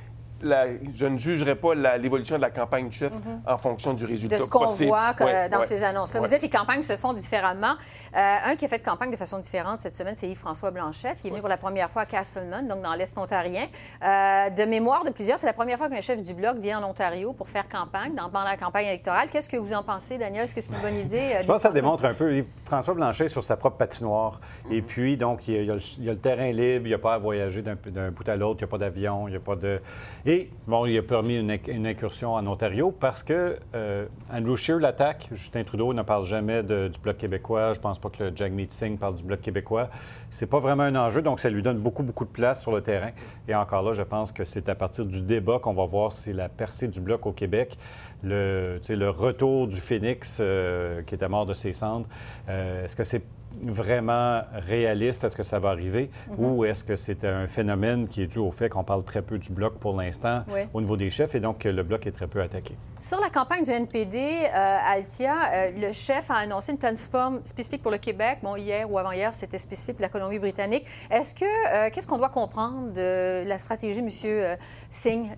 [0.43, 3.41] La- je ne jugerai pas l'évolution de la campagne du chef Mhm.
[3.47, 6.19] en fonction du résultat de ce qu'on voit que- Ouais, dans ouais, ces annonces-là.
[6.19, 6.27] ouais.
[6.27, 7.73] Vous dites que les campagnes se font différemment.
[8.15, 11.17] Euh, un qui a fait de campagne de façon différente cette semaine, c'est Yves-François Blanchette,
[11.21, 13.67] qui est venu pour la première fois à Castleman, donc dans l'Est ontarien.
[14.03, 16.89] Euh, de mémoire de plusieurs, c'est la première fois qu'un chef du Bloc vient en
[16.89, 19.29] Ontario pour faire campagne, dans, pendant la campagne électorale.
[19.31, 20.43] Qu'est-ce que vous en pensez, Daniel?
[20.45, 21.17] Est-ce que c'est une bonne idée?
[21.35, 24.41] euh, Je pense que ça démontre un peu François Blanchet sur sa propre patinoire.
[24.69, 26.51] Et puis, donc, il y, a, il y a le, il y a le terrain
[26.51, 28.71] libre, il n'y a pas à voyager d'un d'un bout à l'autre, il n'y a
[28.71, 29.79] pas d'avion, il n'y a pas de.
[30.25, 30.32] Et,
[30.67, 34.79] bon, il a permis une, inc- une incursion en Ontario parce que euh, Andrew Scheer
[34.79, 35.27] l'attaque.
[35.31, 37.73] Justin Trudeau ne parle jamais du Bloc québécois.
[37.73, 38.67] Je pense pas que le Jagmeet
[38.99, 39.89] parle du Bloc québécois.
[40.29, 42.81] C'est pas vraiment un enjeu, donc ça lui donne beaucoup, beaucoup de place sur le
[42.81, 43.11] terrain.
[43.47, 46.33] Et encore là, je pense que c'est à partir du débat qu'on va voir si
[46.33, 47.77] la percée du Bloc au Québec,
[48.23, 52.07] le, retour du phénix euh, qui était mort de ses cendres,
[52.49, 53.23] euh, est-ce que c'est
[53.61, 55.23] vraiment réaliste?
[55.23, 56.09] Est-ce que ça va arriver?
[56.29, 56.45] Mhm.
[56.45, 59.37] Ou est-ce que c'est un phénomène qui est dû au fait qu'on parle très peu
[59.37, 60.61] du bloc pour l'instant Oui.
[60.73, 62.75] au niveau des chefs et donc que le bloc est très peu attaqué?
[62.99, 67.81] Sur la campagne du NPD, euh, Altia, euh, le chef a annoncé une plateforme spécifique
[67.81, 68.39] pour le Québec.
[68.41, 70.85] Bon, hier ou avant-hier, c'était spécifique pour la Colombie-Britannique.
[71.11, 74.09] Est-ce que, euh, qu'est-ce qu'on doit comprendre de la stratégie M.
[74.25, 74.55] euh,
[74.89, 75.31] Singh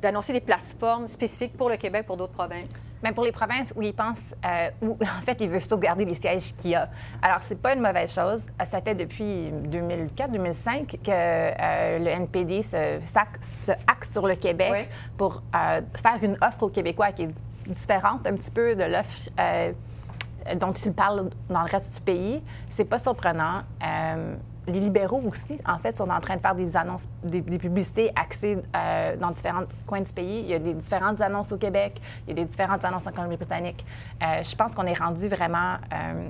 [0.00, 2.82] d'annoncer des plateformes spécifiques pour le Québec, pour d'autres provinces?
[3.02, 6.14] Bien, pour les provinces où il pense, euh, où en fait, il veut sauvegarder les
[6.14, 6.88] sièges qu'il y a.
[7.22, 8.46] Alors, c'est pas une mauvaise chose.
[8.60, 12.98] Euh, Ça fait depuis 2004-2005 que euh, le NPD se,
[13.86, 17.30] axe sur le Québec pour euh, faire une offre aux Québécois qui est
[17.66, 19.72] différente un petit peu de l'offre euh,
[20.56, 22.42] dont ils parlent dans le reste du pays.
[22.70, 23.62] C'est pas surprenant.
[24.66, 28.12] Les libéraux aussi, en fait, sont en train de faire des annonces, des, des publicités
[28.14, 30.40] axées euh, dans différents coins du pays.
[30.40, 33.10] Il y a des différentes annonces au Québec, il y a des différentes annonces en
[33.10, 33.84] Colombie-Britannique.
[34.22, 36.28] Euh, je pense qu'on est rendu vraiment euh,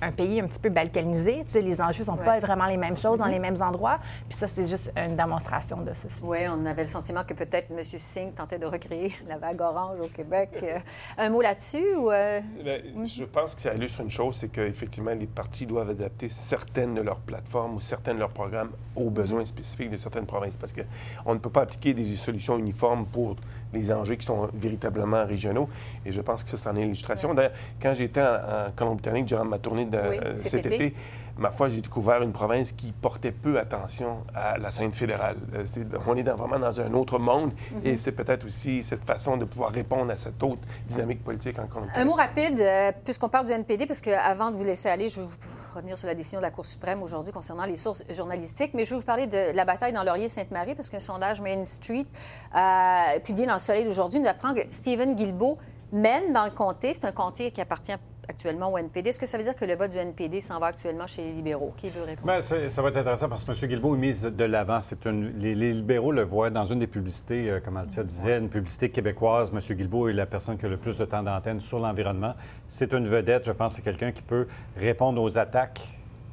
[0.00, 1.44] un pays un petit peu balkanisé.
[1.46, 3.32] Tu sais, les enjeux sont pas vraiment les mêmes choses dans Mhm.
[3.32, 3.98] les mêmes endroits.
[4.28, 6.22] Puis ça, c'est juste une démonstration de ceci.
[6.24, 7.82] Oui, on avait le sentiment que peut-être M.
[7.82, 10.50] Singh tentait de recréer la vague orange au Québec.
[10.62, 10.78] Euh,
[11.18, 11.94] un mot là-dessus?
[11.96, 15.90] Ou, euh, Bien, Je pense que ça illustre une chose, c'est qu'effectivement, les partis doivent
[15.90, 20.26] adapter certaines de leurs plateformes ou certains de leurs programmes aux besoins spécifiques de certaines
[20.26, 20.56] provinces.
[20.56, 23.36] Parce qu'on ne peut pas appliquer des solutions uniformes pour
[23.72, 25.68] les enjeux qui sont véritablement régionaux.
[26.04, 27.34] Et je pense que ça, c'en est l'illustration.
[27.34, 30.74] D'ailleurs, quand j'étais en, en Colombie-Britannique durant ma tournée de, Oui, euh, cet cet été.
[30.86, 30.94] été,
[31.38, 35.36] ma foi, j'ai découvert une province qui portait peu attention à la scène fédérale.
[35.54, 37.80] Euh, c'est- on est dans- vraiment dans un autre monde Mhm.
[37.84, 41.62] et c'est peut-être aussi cette façon de pouvoir répondre à cette autre dynamique politique en
[41.62, 42.08] Un Colombie-Britannique.
[42.10, 45.20] mot rapide, euh, puisqu'on parle du NPD, parce que avant de vous laisser aller, je
[45.20, 45.36] vais vous
[45.70, 48.90] revenir sur la décision de la Cour suprême aujourd'hui concernant les sources journalistiques, mais je
[48.90, 52.06] vais vous parler de la bataille dans Laurier-Sainte-Marie, parce qu'un sondage Main Street,
[52.54, 55.58] euh, publié dans le Soleil d'aujourd'hui, nous apprend que Stephen Guilbeault
[55.92, 56.94] mène dans le comté.
[56.94, 57.92] C'est un comté qui appartient
[58.30, 59.10] actuellement au NPD.
[59.10, 61.32] Est-ce que ça veut dire que le vote du NPD s'en va actuellement chez les
[61.32, 61.74] libéraux?
[61.76, 62.32] Qui veut répondre?
[62.32, 63.68] Bien, ça va être intéressant parce que M.
[63.68, 64.80] Guilbeault est mis de l'avant.
[64.80, 68.38] C'est une- les, les libéraux le voient dans une des publicités, euh, comme Altia disait,
[68.38, 69.50] une publicité québécoise.
[69.52, 69.76] M.
[69.76, 72.34] Guilbeault est la personne qui a le plus de temps d'antenne sur l'environnement.
[72.68, 73.46] C'est une vedette.
[73.46, 75.80] Je pense c'est quelqu'un qui peut répondre aux attaques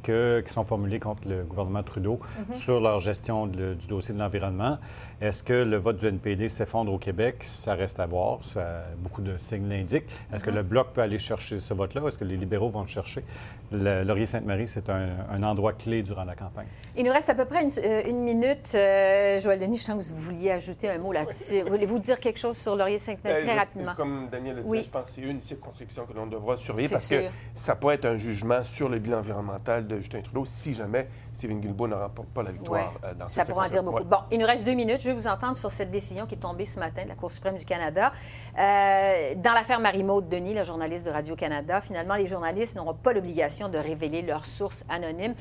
[0.03, 2.55] que- qui sont formulées contre le gouvernement Trudeau Mhm.
[2.55, 4.77] sur leur gestion de- du dossier de l'environnement.
[5.19, 7.37] Est-ce que le vote du NPD s'effondre au Québec?
[7.41, 8.39] Ça reste à voir.
[8.45, 10.05] Ça- beaucoup de signes l'indiquent.
[10.31, 10.55] Est-ce que Mhm.
[10.57, 12.01] le Bloc peut aller chercher ce vote-là?
[12.07, 13.23] Est-ce que les libéraux vont le chercher?
[13.71, 16.67] Le- Laurier-Sainte-Marie, c'est un, un endroit clé durant la campagne.
[16.95, 18.71] Il nous reste à peu près une, euh, une minute.
[18.75, 21.63] Euh, Joël Denis, je sens que vous vouliez ajouter un mot là-dessus.
[21.67, 23.95] Voulez-vous dire quelque chose sur Laurier-Sainte-Marie Ben, très rapidement?
[23.95, 24.83] Comme Daniel le disait, Oui.
[24.85, 27.21] je pense que c'est une circonscription que l'on devra surveiller C'est parce sûr.
[27.23, 31.07] que ça pourrait être un jugement sur le bilan environnemental de Justin Trudeau si jamais
[31.37, 33.09] Stephen Guilbeault ne remporte pas la victoire Ouais.
[33.09, 34.03] euh, dans Ça cette pourra en dire beaucoup.
[34.03, 35.01] Bon, il nous reste deux minutes.
[35.01, 37.31] Je vais vous entendre sur cette décision qui est tombée ce matin de la Cour
[37.31, 38.11] suprême du Canada.
[38.57, 43.69] Euh, dans l'affaire Marie-Maude Denis, la journaliste de Radio-Canada, finalement, les journalistes n'auront pas l'obligation
[43.69, 45.35] de révéler leurs sources anonymes.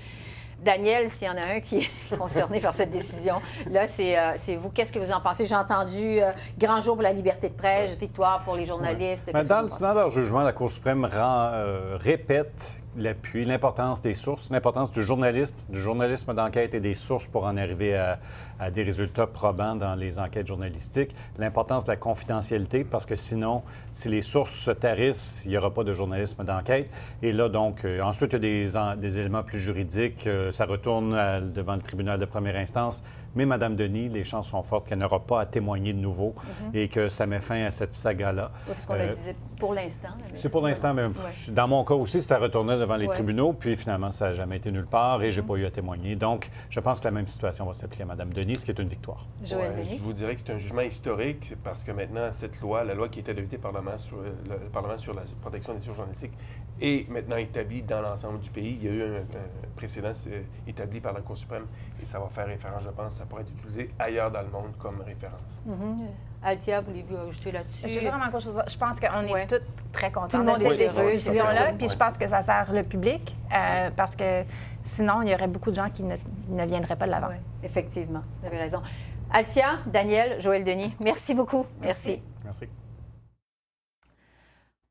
[0.63, 1.79] Daniel, s'il y en a un qui
[2.13, 4.71] est concerné par cette décision, là, c'est euh, c'est vous.
[4.71, 5.47] Qu'est-ce que vous en pensez?
[5.47, 9.25] J'ai entendu euh, grand jour pour la liberté de presse, victoire pour les journalistes.
[9.27, 14.49] Mais Qu'est-ce dans, leur jugement, la Cour suprême rend, euh, répète l'appui, l'importance des sources,
[14.51, 18.19] l'importance du journalisme, du journalisme d'enquête et des sources pour en arriver à,
[18.71, 24.09] des résultats probants dans les enquêtes journalistiques, l'importance de la confidentialité, parce que sinon, si
[24.09, 26.91] les sources se tarissent, il n'y aura pas de journalisme d'enquête.
[27.23, 30.27] Et là, donc, euh, ensuite, il y a des, des éléments plus juridiques.
[30.27, 31.11] euh, ça retourne
[31.53, 33.03] devant le tribunal de première instance.
[33.37, 36.71] Mais Mme Denis, les chances sont fortes qu'elle n'aura pas à témoigner de nouveau Mhm.
[36.75, 38.49] et que ça met fin à cette saga-là.
[38.67, 40.09] Oui, parce qu'on Euh, disait pour l'instant.
[40.35, 41.13] c'est pour l'instant, mais Ouais.
[41.51, 43.15] dans mon cas aussi, c'était retourné devant les Ouais.
[43.15, 45.47] tribunaux, puis finalement, ça n'a jamais été nulle part et j'ai Mhm.
[45.49, 46.17] pas eu à témoigner.
[46.17, 48.79] Donc, je pense que la même situation va s'appliquer à Mme Denis, ce qui est
[48.79, 49.27] une victoire.
[49.45, 49.99] Joël Ouais, Denis?
[49.99, 53.09] je vous dirais que c'est un jugement historique parce que maintenant, cette loi, la loi
[53.09, 56.33] qui était adoptée par le Parlement sur, le Parlement sur la protection des sources journalistiques,
[56.81, 58.79] est maintenant établie dans l'ensemble du pays.
[58.81, 61.65] Il y a eu un, un précédent euh, établi par la Cour suprême
[62.01, 65.01] et ça va faire référence, je pense, pourrait être utilisé ailleurs dans le monde comme
[65.01, 65.63] référence.
[65.65, 65.97] Mhm.
[66.43, 67.89] Altia, voulez-vous ajouter là-dessus?
[67.89, 68.61] Je vais vraiment quelque chose.
[68.69, 69.63] Je pense qu'on est tous
[69.93, 71.73] très contents Tout le monde de cette est heureux, c'est décision-là.
[71.77, 74.45] Puis je pense que ça sert le public euh, parce que
[74.85, 76.17] sinon, il y aurait beaucoup de gens qui ne,
[76.51, 77.29] ne viendraient pas de l'avant.
[77.63, 78.83] Effectivement, vous avez raison.
[79.33, 81.67] Altia, Daniel, Joël Denis, merci beaucoup.
[81.81, 82.23] Merci.
[82.45, 82.69] Merci.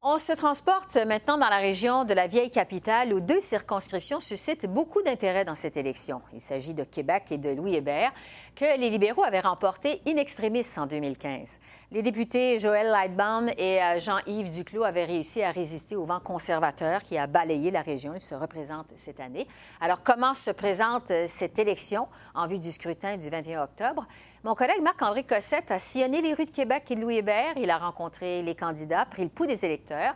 [0.08, 4.68] On se transporte maintenant dans la région de la vieille capitale où deux circonscriptions suscitent
[4.68, 6.22] beaucoup d'intérêt dans cette élection.
[6.32, 8.12] Il s'agit de Québec et de Louis Hébert,
[8.56, 11.60] que les libéraux avaient remporté in extremis en 2015.
[11.92, 17.02] Les députés Joël Lightbaum et euh, Jean-Yves Duclos avaient réussi à résister au vent conservateur
[17.02, 18.14] qui a balayé la région.
[18.14, 19.48] Ils se représentent cette année.
[19.82, 24.06] Alors, comment se présente euh, cette élection en vue du scrutin du 21 octobre?
[24.46, 27.58] Mon collègue Marc-André Cossette a sillonné les rues de Québec et de Louis Hébert.
[27.58, 30.14] Il a rencontré les candidats, pris le pouls des électeurs.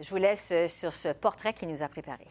[0.00, 2.26] Je vous laisse euh, sur ce portrait qu'il nous a préparé.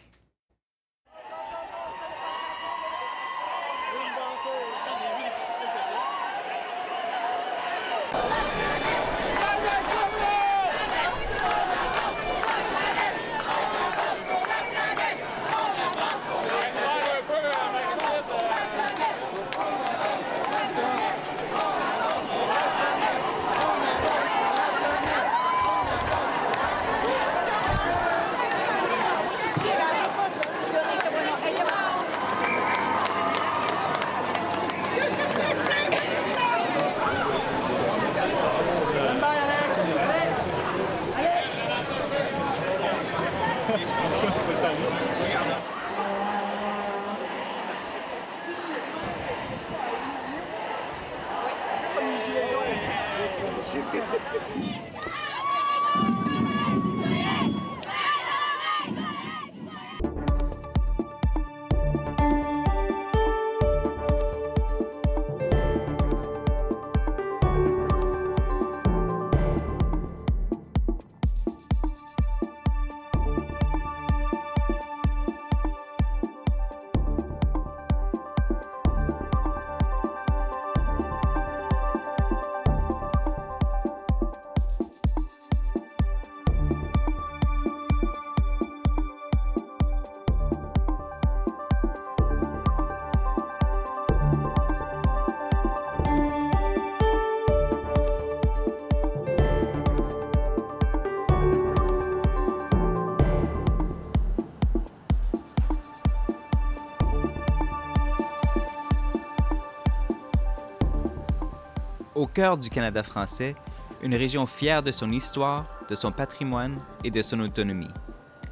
[112.38, 113.56] Cœur du Canada français,
[114.04, 117.90] une région fière de son histoire, de son patrimoine et de son autonomie.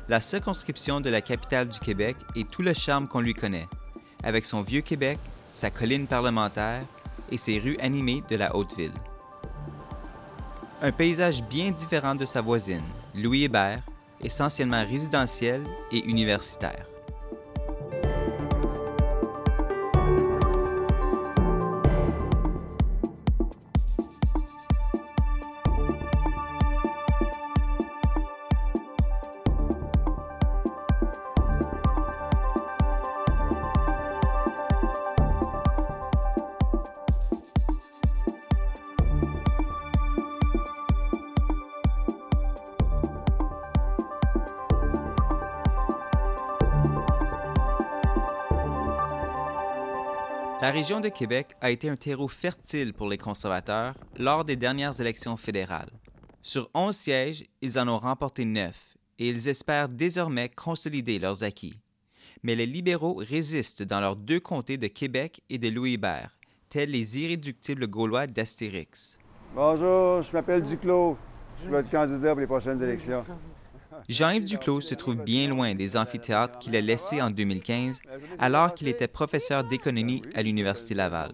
[0.08, 3.68] La circonscription de la capitale du Québec et tout le charme qu'on lui connaît,
[4.24, 5.20] avec son vieux Québec,
[5.52, 6.82] sa colline parlementaire
[7.32, 8.90] et ses rues animées de la Haute-Ville.
[10.82, 12.82] Un paysage bien différent de sa voisine,
[13.14, 13.84] Louis Hébert,
[14.20, 16.88] essentiellement résidentiel et universitaire.
[50.66, 55.00] La région de Québec a été un terreau fertile pour les conservateurs lors des dernières
[55.00, 55.92] élections fédérales.
[56.42, 61.80] Sur 11 sièges, ils en ont remporté 9 et ils espèrent désormais consolider leurs acquis.
[62.42, 66.36] Mais les libéraux résistent dans leurs deux comtés de Québec et de Louis-Hébert,
[66.70, 69.20] tels les irréductibles gaulois d'Astérix.
[69.54, 71.16] Bonjour, je m'appelle Duclos.
[71.64, 73.24] Je vais être candidat pour les prochaines élections.
[74.10, 78.00] Jean-Yves Duclos se trouve bien loin des amphithéâtres qu'il a laissés en 2015,
[78.40, 81.32] alors qu'il était professeur d'économie à l'Université Laval.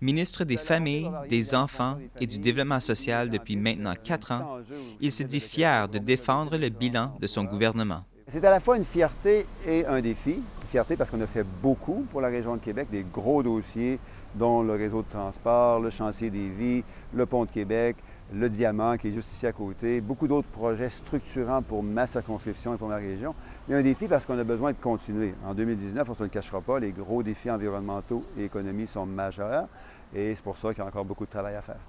[0.00, 4.58] Ministre des Familles, des Enfants et du Développement social depuis maintenant quatre ans,
[5.00, 8.04] il se dit fier de défendre le bilan de son gouvernement.
[8.28, 10.36] C'est à la fois une fierté et un défi.
[10.70, 13.98] Fierté parce qu'on a fait beaucoup pour la région de Québec, des gros dossiers,
[14.34, 17.96] dont le réseau de transport, le chantier des vies, le pont de Québec,
[18.34, 22.74] le diamant qui est juste ici à côté, beaucoup d'autres projets structurants pour ma circonscription
[22.74, 23.34] et pour ma région.
[23.68, 25.34] Mais un défi parce qu'on a besoin de continuer.
[25.46, 29.06] En 2019, on ne se le cachera pas, les gros défis environnementaux et économiques sont
[29.06, 29.68] majeurs
[30.14, 31.80] et c'est pour ça qu'il y a encore beaucoup de travail à faire.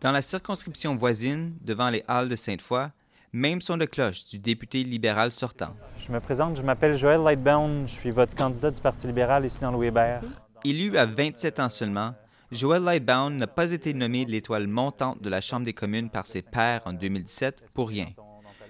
[0.00, 2.88] Dans la circonscription voisine, devant les Halles de Sainte-Foy,
[3.32, 5.76] même son de cloche du député libéral sortant.
[5.98, 9.60] Je me présente, je m'appelle Joël Lightbound, je suis votre candidat du Parti libéral ici
[9.60, 10.22] dans Louis-Hébert.
[10.64, 12.14] Élu à 27 ans seulement,
[12.52, 16.42] Joël Lightbound n'a pas été nommé l'étoile montante de la Chambre des communes par ses
[16.42, 18.08] pairs en 2017 pour rien.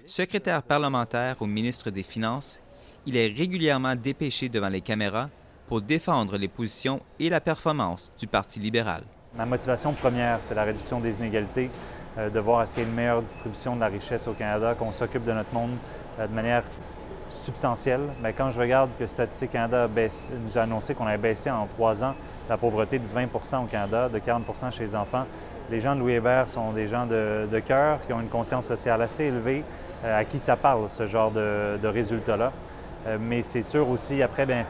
[0.05, 2.59] Secrétaire parlementaire au ministre des Finances,
[3.07, 5.29] il est régulièrement dépêché devant les caméras
[5.67, 9.01] pour défendre les positions et la performance du Parti libéral.
[9.35, 11.71] Ma motivation première, c'est la réduction des inégalités,
[12.19, 15.31] euh, de voir a une meilleure distribution de la richesse au Canada, qu'on s'occupe de
[15.31, 15.71] notre monde
[16.19, 16.63] euh, de manière
[17.31, 18.13] substantielle.
[18.21, 22.03] Mais quand je regarde que Statistique Canada nous a annoncé qu'on avait baissé en trois
[22.03, 22.13] ans
[22.51, 25.25] la pauvreté de 20% au Canada, de 40% chez les enfants,
[25.69, 29.01] les gens de Louis Hébert sont des gens de, cœur, qui ont une conscience sociale
[29.01, 29.63] assez élevée,
[30.03, 32.51] euh, à qui ça parle, ce genre de, de résultats-là.
[33.07, 34.65] Euh, mais c'est sûr aussi, après, bien,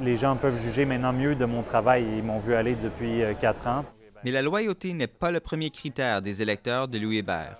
[0.00, 2.06] les gens peuvent juger maintenant mieux de mon travail.
[2.18, 3.84] Ils m'ont vu aller depuis euh, quatre ans.
[4.22, 7.56] Mais la loyauté n'est pas le premier critère des électeurs de Louis Hébert.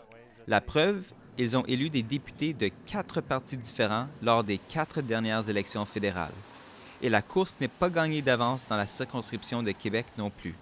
[0.47, 5.49] La preuve, ils ont élu des députés de quatre partis différents lors des quatre dernières
[5.51, 6.31] élections fédérales.
[7.03, 10.55] Et la course n'est pas gagnée d'avance dans la circonscription de Québec non plus.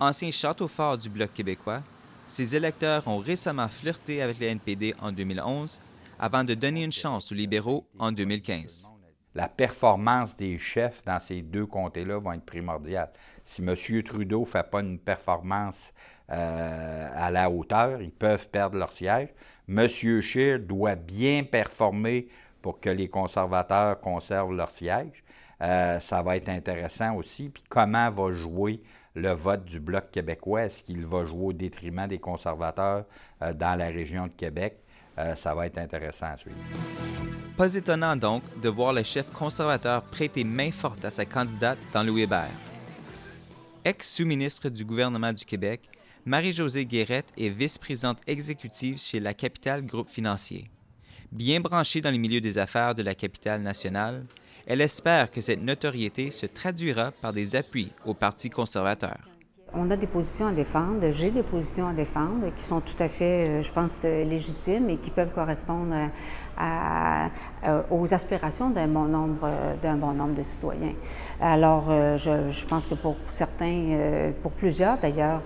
[0.00, 1.82] Ancien château fort du Bloc québécois,
[2.26, 5.78] ces électeurs ont récemment flirté avec le NPD en 2011
[6.18, 8.88] avant de donner une chance aux libéraux en 2015.
[9.34, 13.10] La performance des chefs dans ces deux comtés-là va être primordiale.
[13.44, 13.74] Si M.
[14.02, 15.94] Trudeau ne fait pas une performance
[16.30, 19.28] euh, à la hauteur, ils peuvent perdre leur siège.
[19.68, 19.88] M.
[19.88, 22.28] Scheer doit bien performer
[22.60, 25.24] pour que les conservateurs conservent leur siège.
[25.62, 27.48] Euh, ça va être intéressant aussi.
[27.48, 28.82] Puis comment va jouer
[29.14, 30.64] le vote du Bloc québécois?
[30.64, 33.04] Est-ce qu'il va jouer au détriment des conservateurs
[33.42, 34.78] euh, dans la région de Québec?
[35.18, 36.56] Euh, ça va être intéressant à suivre.
[37.56, 42.02] Pas étonnant donc de voir le chef conservateur prêter main forte à sa candidate dans
[42.02, 42.50] Louis Hébert.
[43.84, 45.82] Ex-sous-ministre du gouvernement du Québec,
[46.24, 50.70] Marie-Josée Guérette est vice-présidente exécutive chez la Capitale Groupe Financier.
[51.30, 54.24] Bien branchée dans les milieux des affaires de la capitale nationale,
[54.66, 59.31] elle espère que cette notoriété se traduira par des appuis au Parti conservateur.
[59.74, 63.08] On a des positions à défendre, j'ai des positions à défendre qui sont tout à
[63.08, 65.94] fait, euh, je pense, euh, légitimes et qui peuvent correspondre
[66.60, 69.48] euh, aux aspirations d'un bon nombre
[69.82, 70.92] d'un bon nombre de citoyens.
[71.40, 73.96] Alors, je, pense que pour certains,
[74.42, 75.40] pour plusieurs d'ailleurs,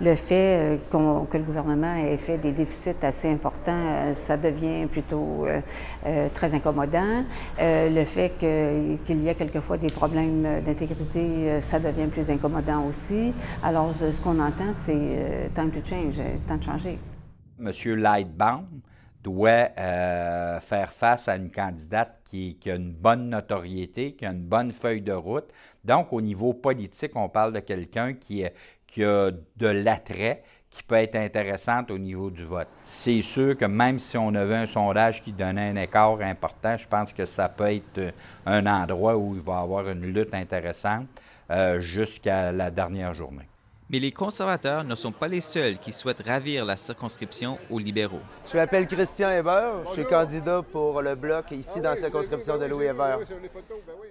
[0.00, 5.46] le fait que le gouvernement ait fait des déficits assez importants, ça devient plutôt
[6.34, 7.24] très incommodant.
[7.58, 13.34] le fait qu'il y ait quelquebaud des problèmes d'intégrité, ça devient plus incommodant aussi.
[13.64, 16.98] Alors, ce qu'on entend, c'est time to change, temps de changer.
[17.58, 18.66] Monsieur Lightbaum,
[19.24, 24.44] doit euh, faire face à une candidate qui, a une bonne notoriété, qui a une
[24.44, 25.50] bonne feuille de route.
[25.82, 28.50] Donc, au niveau politique, on parle de quelqu'un qui, a
[29.30, 32.68] de l'attrait, qui peut être intéressante au niveau du vote.
[32.84, 36.86] C'est sûr que même si on avait un sondage qui donnait un écart important, je
[36.86, 38.12] pense que ça peut être
[38.44, 41.06] un endroit où il va y avoir une lutte intéressante
[41.50, 43.48] euh, jusqu'à la dernière journée.
[43.94, 48.22] Mais les conservateurs ne sont pas les seuls qui souhaitent ravir la circonscription aux libéraux.
[48.50, 49.84] Je m'appelle Christian Hébert.
[49.86, 53.20] Je suis candidat pour le Bloc ici dans la circonscription de Louis Hébert.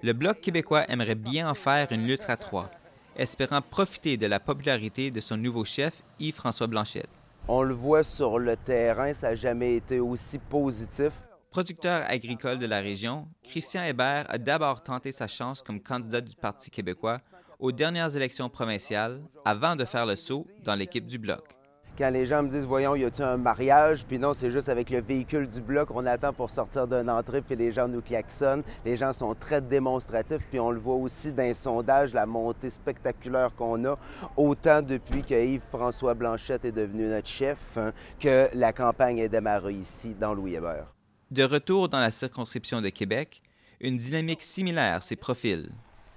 [0.02, 2.72] Le Bloc québécois aimerait bien en faire une lutte à trois,
[3.18, 7.10] espérant profiter de la popularité de son nouveau chef, Yves-François Blanchette.
[7.50, 11.12] On le voit sur le terrain, ça n'a jamais été aussi positif.
[11.52, 16.38] Producteur agricole de la région, Christian Hébert a d'abord tenté sa chance comme candidat du
[16.38, 17.20] Parti québécois
[17.64, 21.56] aux dernières élections provinciales avant de faire le saut dans l'équipe du Bloc.
[21.98, 24.04] Quand les gens me disent, voyons, y a-t-il un mariage?
[24.06, 27.42] Puis non, c'est juste avec le véhicule du Bloc qu'on attend pour sortir d'une entrée,
[27.42, 28.64] puis les gens nous klaxonnent.
[28.84, 32.70] Les gens sont très démonstratifs, puis on le voit aussi dans les sondages, la montée
[32.70, 33.98] spectaculaire qu'on a,
[34.36, 39.76] autant depuis que Yves-François Blanchette est devenu notre chef, hein, que la campagne est démarrée
[39.76, 40.94] ici, dans Louis Hébert.
[41.32, 43.42] De retour dans la circonscription de Québec,
[43.80, 45.72] une dynamique similaire s'est profile.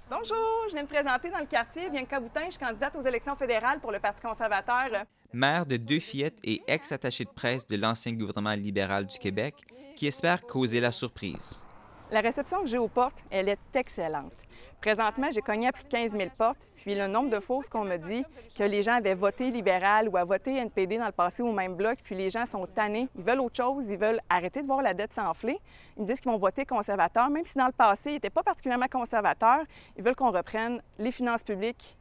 [0.09, 1.89] Bonjour, je viens me présenter dans le quartier.
[1.89, 5.03] Bianca Boutin, je suis candidate aux élections fédérales pour le Parti conservateur.
[5.33, 9.55] Mère de deux fillettes et ex-attachée de presse de l'ancien gouvernement libéral du Québec,
[9.97, 11.66] qui espère causer la surprise.
[12.09, 14.31] La réception que j'ai aux portes, elle est excellente.
[14.79, 17.83] Présentement, j'ai cogné à plus de 15 000 portes, puis le nombre de fois qu'on
[17.83, 18.23] me dit
[18.57, 21.75] que les gens avaient voté libéral ou à voté NPD dans le passé au même
[21.75, 24.81] bloc, puis les gens sont tannés, ils veulent autre chose, ils veulent arrêter de voir
[24.81, 25.59] la dette s'enfler.
[25.97, 28.43] Ils me disent qu'ils vont voter conservateur, même si dans le passé, ils n'étaient pas
[28.43, 29.63] particulièrement conservateurs.
[29.97, 31.96] Ils veulent qu'on reprenne les finances publiques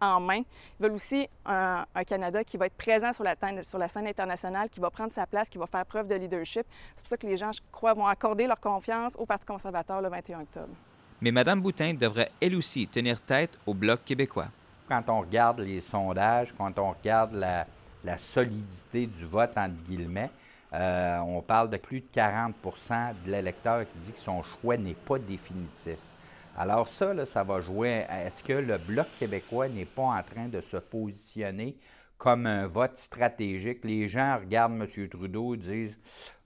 [0.00, 0.38] en main.
[0.78, 4.68] Ils veulent aussi un, Canada qui va être présent sur la, sur la, scène internationale,
[4.68, 6.66] qui va prendre sa place, qui va faire preuve de leadership.
[6.94, 10.00] C'est pour ça que les gens, je crois, vont accorder leur confiance au Parti conservateur
[10.00, 10.74] le 21 octobre.
[11.20, 14.48] Mais Mme Boutin devrait elle aussi tenir tête au Bloc québécois.
[14.88, 17.66] Quand on regarde les sondages, quand on regarde la,
[18.16, 20.30] solidité du vote, entre guillemets,
[20.72, 22.52] euh, on parle de plus de 40%
[23.26, 25.98] de l'électeur qui dit que son choix n'est pas définitif.
[26.60, 28.04] Alors ça, ça va jouer.
[28.10, 31.76] Est-ce que le Bloc québécois n'est pas en train de se positionner
[32.16, 33.84] comme un vote stratégique?
[33.84, 35.08] Les gens regardent M.
[35.08, 35.96] Trudeau et disent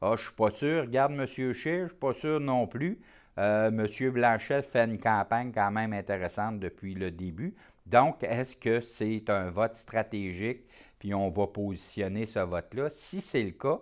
[0.03, 0.83] Ah, oh, je suis pas sûr.
[0.83, 1.27] Regarde M.
[1.27, 3.01] Scheer, je suis pas sûr non plus.
[3.39, 4.11] Euh, M.
[4.11, 7.55] Blanchet fait une campagne quand même intéressante depuis le début.
[7.87, 10.67] Donc, est-ce que c'est un vote stratégique,
[10.99, 12.91] puis on va positionner ce vote-là?
[12.91, 13.81] Si c'est le cas,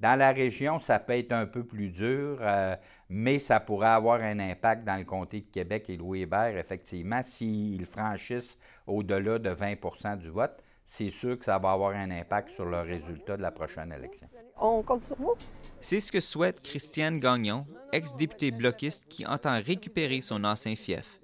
[0.00, 2.74] dans la région, ça peut être un peu plus dur, euh,
[3.10, 7.22] mais ça pourrait avoir un impact dans le comté de Québec et Louis Hébert, effectivement,
[7.22, 10.62] s'ils franchissent au-delà de 20% du vote.
[10.86, 14.26] C'est sûr que ça va avoir un impact sur le résultat de la prochaine élection.
[14.56, 15.34] On compte sur vous.
[15.80, 21.20] C'est ce que souhaite Christiane Gagnon, ex-députée bloquiste qui entend récupérer son ancien fief.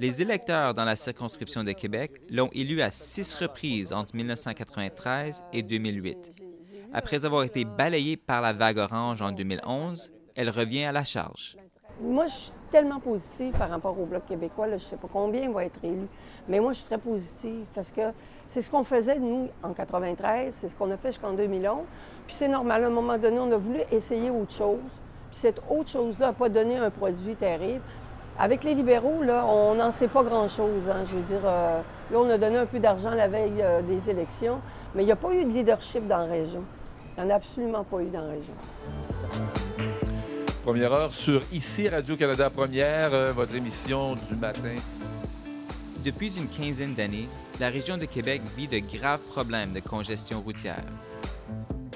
[0.00, 5.62] Les électeurs dans la circonscription de Québec l'ont élu à six reprises entre 1993 et
[5.62, 6.41] 2008.
[6.94, 11.56] Après avoir été balayée par la vague orange en 2011, elle revient à la charge.
[12.02, 14.66] Moi, je suis tellement positive par rapport au Bloc québécois.
[14.68, 16.06] je ne sais pas combien va être élu.
[16.48, 18.02] Mais moi, je suis très positive parce que
[18.46, 20.52] c'est ce qu'on faisait, nous, en 93.
[20.52, 21.78] C'est ce qu'on a fait jusqu'en 2011.
[22.26, 24.80] Puis c'est normal, à un moment donné, on a voulu essayer autre chose.
[25.30, 27.82] Puis cette autre chose-là n'a pas donné un produit terrible.
[28.38, 30.90] Avec les libéraux, là, on n'en sait pas grand-chose.
[30.90, 31.04] Hein.
[31.06, 31.80] Je veux dire, euh,
[32.10, 34.60] là, on a donné un peu d'argent la veille euh, des élections,
[34.94, 36.64] mais il n'y a pas eu de leadership dans la région.
[37.22, 38.54] Il n'y en a absolument pas eu dans la région.
[40.64, 44.74] Première heure sur Ici Radio-Canada Première, euh, votre émission du matin.
[46.04, 47.28] Depuis une quinzaine d'années,
[47.60, 50.82] la région de Québec vit de graves problèmes de congestion routière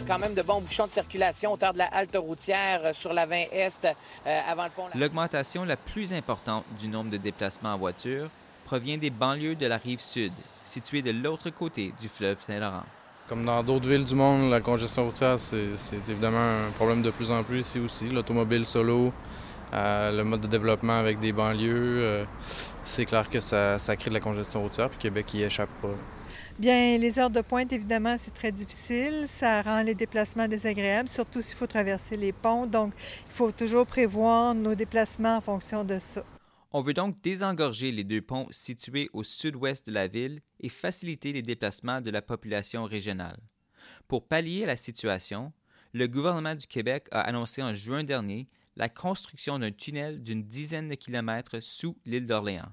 [0.06, 3.26] quand même de bons bouchons de circulation au de la halte routière euh, sur la
[3.26, 4.84] 20 Est euh, avant le pont.
[4.94, 8.30] L'augmentation la plus importante du nombre de déplacements en voiture
[8.64, 10.30] provient des banlieues de la rive sud,
[10.64, 12.84] situé de l'autre côté du fleuve Saint-Laurent.
[13.28, 17.32] Comme dans d'autres villes du monde, la congestion routière, c'est évidemment un problème de plus
[17.32, 18.08] en plus ici aussi.
[18.08, 19.12] L'automobile solo,
[19.74, 22.24] euh, le mode de développement avec des banlieues, euh,
[22.84, 25.94] c'est clair que ça, ça, crée de la congestion routière, puis Québec y échappe pas.
[26.56, 29.24] Bien, les heures de pointe, évidemment, c'est très difficile.
[29.26, 32.66] Ça rend les déplacements désagréables, surtout s'il faut traverser les ponts.
[32.66, 32.92] Donc,
[33.28, 36.22] il faut toujours prévoir nos déplacements en fonction de ça.
[36.72, 41.32] On veut donc désengorger les deux ponts situés au sud-ouest de la ville et faciliter
[41.32, 43.40] les déplacements de la population régionale.
[44.08, 45.52] Pour pallier la situation,
[45.92, 50.88] le gouvernement du Québec a annoncé en juin dernier la construction d'un tunnel d'une dizaine
[50.88, 52.72] de kilomètres sous l'île d'Orléans.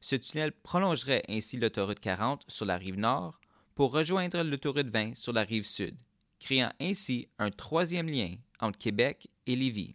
[0.00, 3.40] Ce tunnel prolongerait ainsi l'autoroute 40 sur la rive nord
[3.74, 5.96] pour rejoindre l'autoroute 20 sur la rive sud,
[6.40, 9.94] créant ainsi un troisième lien entre Québec et Lévis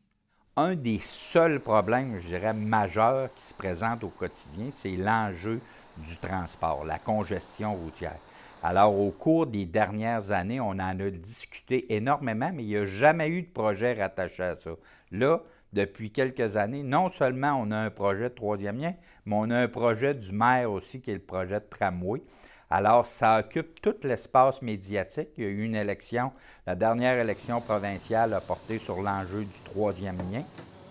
[0.56, 5.60] un des seuls problèmes, je dirais, majeurs qui se présentent au quotidien, c'est l'enjeu
[5.98, 8.18] du transport, la congestion routière.
[8.62, 12.86] Alors, au cours des dernières années, on en a discuté énormément, mais il n'y a
[12.86, 14.72] jamais eu de projet rattaché à ça.
[15.12, 15.42] Là,
[15.74, 18.94] depuis quelques années, non seulement on a un projet de troisième lien,
[19.26, 22.22] mais on a un projet du maire aussi, qui est le projet de tramway.
[22.70, 25.30] Alors, ça occupe tout l'espace médiatique.
[25.38, 26.32] Il y a eu une élection,
[26.66, 30.44] la dernière élection provinciale a porté sur l'enjeu du troisième lien.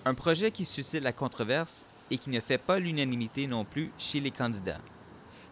[0.04, 4.20] Un projet qui suscite la controverse et qui ne fait pas l'unanimité non plus chez
[4.20, 4.80] les candidats.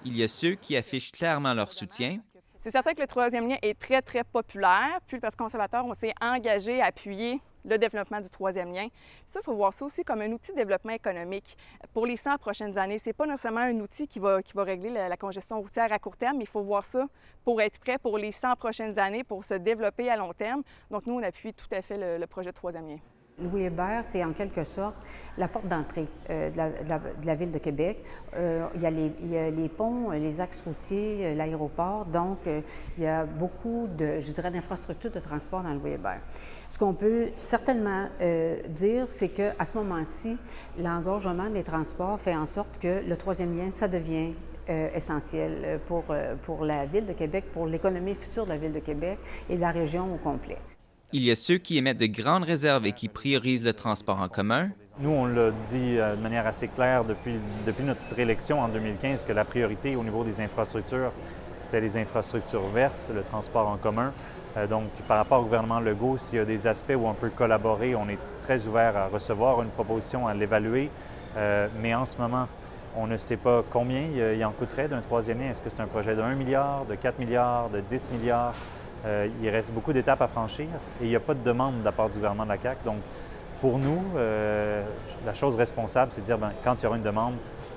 [0.05, 2.19] Il y a ceux qui affichent clairement leur soutien.
[2.61, 5.01] C'est certain que le troisième lien est très, très populaire.
[5.07, 8.89] Puis le Parti conservateur, on s'est engagé à appuyer le développement du troisième lien.
[9.27, 11.57] Ça, il faut voir ça aussi comme un outil de développement économique.
[11.93, 14.65] Pour les 100 prochaines années, ce n'est pas nécessairement un outil qui va, qui va
[14.65, 17.07] régler la, congestion routière à court terme, mais il faut voir ça
[17.45, 20.63] pour être prêt pour les 100 prochaines années, pour se développer à long terme.
[20.91, 22.99] Donc, nous, on appuie tout à fait le, le projet troisième lien.
[23.41, 24.97] Louis Hébert, c'est en quelque sorte
[25.39, 28.05] la porte d'entrée euh, de, la, ville de Québec.
[28.37, 33.25] Euh, il, y a les, ponts, les axes routiers, euh, l'aéroport, donc il y a
[33.25, 36.21] beaucoup de, je dirais, d'infrastructures de transport dans Louis Hébert.
[36.71, 38.07] Ce qu'on peut certainement
[38.69, 40.37] dire, c'est qu'à ce moment-ci,
[40.79, 44.33] l'engorgement des transports fait en sorte que le troisième lien, ça devient
[44.95, 46.05] essentiel pour,
[46.45, 49.19] pour la ville de Québec, pour l'économie future de la ville de Québec
[49.49, 50.59] et de la région au complet.
[51.13, 54.29] Il y a ceux qui émettent de grandes réserves et qui priorisent le transport en
[54.29, 54.71] commun.
[55.01, 57.35] Nous, on l'a dit euh, de manière assez claire depuis,
[57.67, 61.11] depuis notre élection en 2015 que la priorité au niveau des infrastructures,
[61.61, 64.13] c'était les infrastructures vertes, le transport en commun.
[64.57, 67.31] Euh, donc, par rapport au gouvernement Legault, s'il y a des aspects où on peut
[67.31, 70.91] collaborer, on est très ouvert à recevoir une proposition, à l'évaluer.
[71.37, 72.49] Euh, mais en ce moment,
[72.97, 75.51] on ne sait pas combien il en coûterait d'un troisième lien.
[75.51, 78.55] Est-ce que c'est un projet de 1 milliard, de 4 milliards, de 10 milliards?
[79.07, 80.67] Euh, il reste beaucoup d'étapes à franchir
[81.01, 82.85] et il n'y a pas de demande de la part du gouvernement de la CAQ.
[82.85, 82.99] Donc,
[83.61, 87.35] pour nous, la chose responsable, c'est de dire, ben, quand il y aura une demande,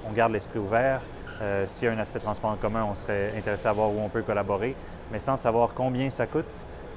[0.08, 1.02] on garde l'esprit ouvert.
[1.42, 4.00] Euh, s'il y a un aspect transport en commun, on serait intéressé à voir où
[4.00, 4.76] on peut collaborer,
[5.12, 6.46] mais sans savoir combien ça coûte,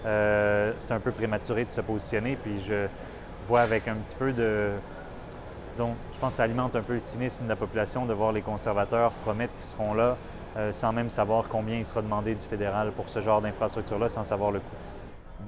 [0.05, 2.37] c'est un peu prématuré de se positionner.
[2.37, 2.87] Puis je
[3.49, 4.71] vois avec un petit peu de...
[5.77, 8.31] Donc, je pense que ça alimente un peu le cynisme de la population de voir
[8.31, 10.17] les conservateurs promettre qu'ils seront là
[10.57, 14.25] euh, sans même savoir combien il sera demandé du fédéral pour ce genre d'infrastructure-là, sans
[14.25, 14.77] savoir le coût.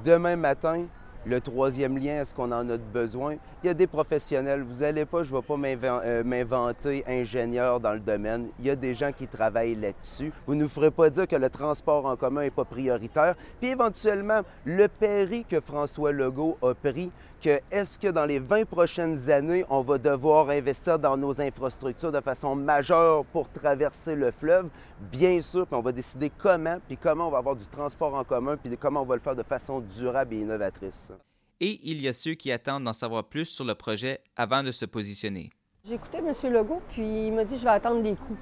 [0.05, 0.85] Demain matin,
[1.25, 3.37] le troisième lien, est-ce qu'on en a besoin?
[3.65, 4.63] Il y a des professionnels.
[4.63, 5.57] Vous n'allez pas, je ne vais pas
[6.05, 8.51] euh, m'inventer ingénieur dans le domaine.
[8.61, 10.33] Il y a des gens qui travaillent là-dessus.
[10.47, 13.35] Vous ne nous ferez pas dire que le transport en commun n'est pas prioritaire.
[13.61, 18.65] Puis éventuellement, le pari que François Legault a pris, que est-ce que dans les 20
[18.65, 24.31] prochaines années, on va devoir investir dans nos infrastructures de façon majeure pour traverser le
[24.31, 24.69] fleuve?
[25.11, 28.23] Bien sûr, puis on va décider comment, puis comment on va avoir du transport en
[28.23, 31.13] commun, puis comment on va le faire de façon durable et innovatrice.
[31.61, 34.71] Et il y a ceux qui attendent d'en savoir plus sur le projet avant de
[34.71, 35.51] se positionner.
[35.85, 36.53] J'ai écouté M.
[36.53, 38.37] Legault, puis il m'a dit je vais attendre les coûts.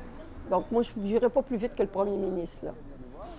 [0.50, 2.66] Donc moi, je n'irai pas plus vite que le premier ministre.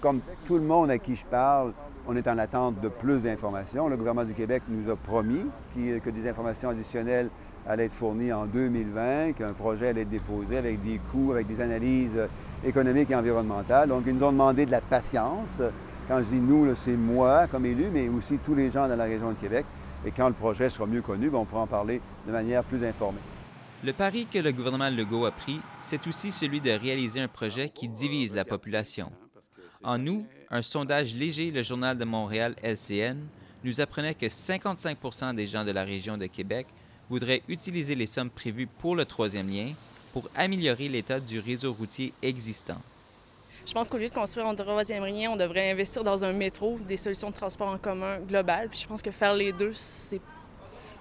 [0.01, 1.73] Comme tout le monde à qui je parle,
[2.07, 3.87] on est en attente de plus d'informations.
[3.87, 7.29] Le gouvernement du Québec nous a promis que des informations additionnelles
[7.67, 11.61] allaient être fournies en 2020, qu'un projet allait être déposé avec des coûts, avec des
[11.61, 12.17] analyses
[12.65, 13.89] économiques et environnementales.
[13.89, 15.61] Donc, ils nous ont demandé de la patience.
[16.07, 19.03] Quand je dis nous, c'est moi comme élu, mais aussi tous les gens dans la
[19.03, 19.65] région de Québec.
[20.05, 22.85] Et quand le projet sera mieux connu, ben, on pourra en parler de manière plus
[22.85, 23.19] informée.
[23.83, 27.67] Le pari que le gouvernement Legault a pris, c'est aussi celui de réaliser un projet
[27.67, 29.11] qui divise la population.
[29.83, 33.17] En août, un sondage léger, le Journal de Montréal LCN,
[33.65, 36.67] nous apprenait que 55% des gens de la région de Québec
[37.09, 39.71] voudraient utiliser les sommes prévues pour le troisième lien
[40.13, 42.81] pour améliorer l'état du réseau routier existant.
[43.67, 46.79] Je pense qu'au lieu de construire un troisième lien, on devrait investir dans un métro,
[46.87, 48.69] des solutions de transport en commun globales.
[48.69, 50.21] Puis je pense que faire les deux, c'est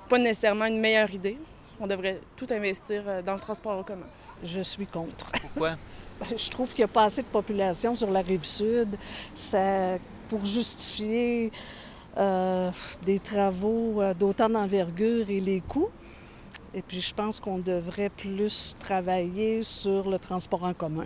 [0.09, 1.39] pas nécessairement une meilleure idée.
[1.79, 4.09] On devrait tout investir euh, dans le transport en commun.
[4.43, 5.31] Je suis contre.
[5.41, 5.77] Pourquoi?
[6.19, 8.97] Ben, je trouve qu'il n'y a pas assez de population sur la rive sud
[9.35, 9.99] ça,
[10.31, 11.53] pour justifier
[12.17, 12.71] euh,
[13.05, 15.91] des travaux euh, d'autant d'envergure et les coûts.
[16.73, 21.05] Et puis, je pense qu'on devrait plus travailler sur le transport en commun.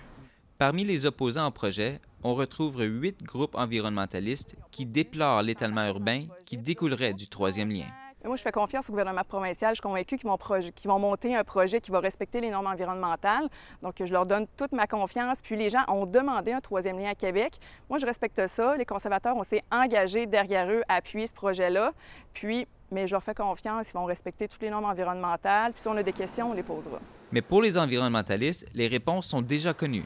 [0.60, 6.58] Parmi les opposants au projet, on retrouve huit groupes environnementalistes qui déplorent l'étalement urbain qui
[6.58, 7.86] découlerait du troisième lien.
[8.22, 9.70] Moi, je fais confiance au gouvernement provincial.
[9.70, 10.36] Je suis convaincue qu'ils vont,
[10.84, 13.48] vont, monter un projet qui va respecter les normes environnementales.
[13.80, 15.38] Donc, je leur donne toute ma confiance.
[15.42, 17.58] Puis, les gens ont demandé un troisième lien à Québec.
[17.88, 18.76] Moi, je respecte ça.
[18.76, 21.94] Les conservateurs, on s'est engagés derrière eux à appuyer ce projet-là.
[22.34, 23.88] Puis, mais je leur fais confiance.
[23.88, 25.72] Ils vont respecter toutes les normes environnementales.
[25.72, 27.00] Puis, si on a des questions, on les posera.
[27.32, 30.04] Mais pour les environnementalistes, les réponses sont déjà connues.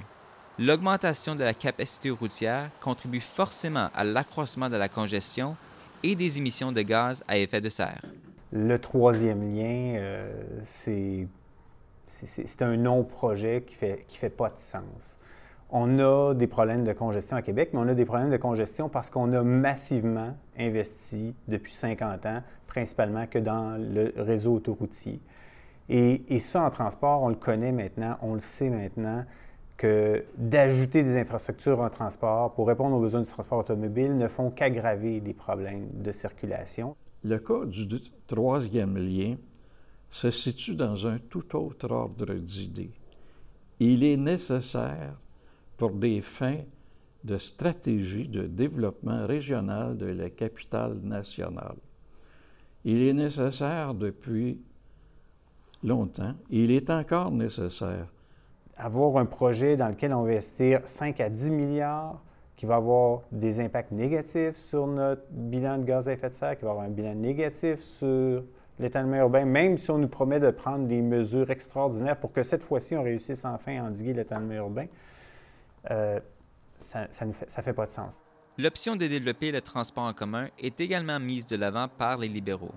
[0.56, 5.56] L'augmentation de la capacité routière contribue forcément à l'accroissement de la congestion
[6.04, 8.02] et des émissions de gaz à effet de serre.
[8.52, 10.32] Le troisième lien, euh,
[10.62, 11.26] c'est
[12.60, 15.18] un non-projet qui ne fait, qui fait pas de sens.
[15.70, 18.88] On a des problèmes de congestion à Québec, mais on a des problèmes de congestion
[18.88, 25.20] parce qu'on a massivement investi depuis 50 ans, principalement que dans le réseau autoroutier.
[25.88, 29.24] Et, et ça, en transport, on le connaît maintenant, on le sait maintenant
[29.76, 34.50] que d'ajouter des infrastructures en transport pour répondre aux besoins du transport automobile ne font
[34.50, 36.96] qu'aggraver les problèmes de circulation.
[37.24, 37.86] Le cas du
[38.26, 39.36] troisième lien
[40.10, 42.92] se situe dans un tout autre ordre d'idées.
[43.80, 45.18] Il est nécessaire
[45.76, 46.60] pour des fins
[47.24, 51.76] de stratégie de développement régional de la capitale nationale.
[52.84, 54.60] Il est nécessaire depuis
[55.82, 58.06] longtemps, il est encore nécessaire
[58.76, 62.20] avoir un projet dans lequel on va investir 5 à 10 milliards,
[62.56, 66.58] qui va avoir des impacts négatifs sur notre bilan de gaz à effet de serre,
[66.58, 68.42] qui va avoir un bilan négatif sur
[68.78, 72.62] l'étalement urbain, même si on nous promet de prendre des mesures extraordinaires pour que cette
[72.62, 74.86] fois-ci, on réussisse enfin à endiguer l'étalement urbain,
[75.90, 76.20] euh,
[76.78, 78.24] ça ne fait, ça fait pas de sens.
[78.58, 82.74] L'option de développer le transport en commun est également mise de l'avant par les libéraux.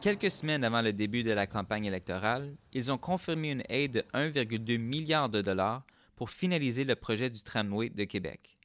[0.00, 4.00] Quelques semaines avant le début de la campagne électorale, ils ont confirmé une aide de
[4.12, 5.84] 1,2 milliard de dollars
[6.16, 8.58] pour finaliser le projet du tramway de Québec.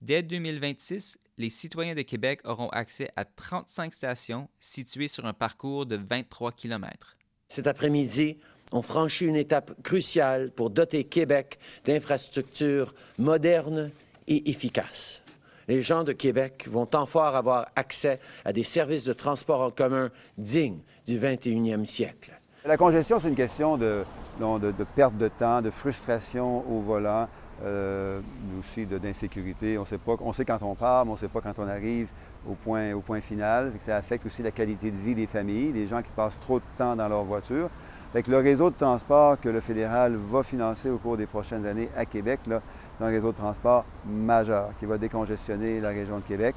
[0.00, 5.86] Dès 2026, les citoyens de Québec auront accès à 35 stations situées sur un parcours
[5.86, 7.16] de 23 km.
[7.48, 8.38] Cet après-midi,
[8.72, 13.90] on franchit une étape cruciale pour doter Québec d'infrastructures modernes
[14.28, 15.22] et efficaces
[15.68, 20.10] les gens de Québec vont enfin avoir accès à des services de transport en commun
[20.38, 22.32] dignes du 21e siècle.
[22.64, 24.04] La congestion, c'est une question de,
[24.96, 27.28] perte de temps, de frustration au volant,
[27.64, 28.20] euh,
[28.58, 29.78] aussi d'insécurité.
[29.78, 32.08] On sait on sait quand on part, mais on ne sait pas quand on arrive
[32.48, 33.72] au point, final.
[33.78, 36.64] Ça affecte aussi la qualité de vie des familles, des gens qui passent trop de
[36.76, 37.68] temps dans leur voiture.
[38.12, 41.88] Avec le réseau de transport que le fédéral va financer au cours des prochaines années
[41.96, 42.40] à Québec,
[42.96, 46.54] c'est un réseau de transport majeur qui va décongestionner la région de Québec.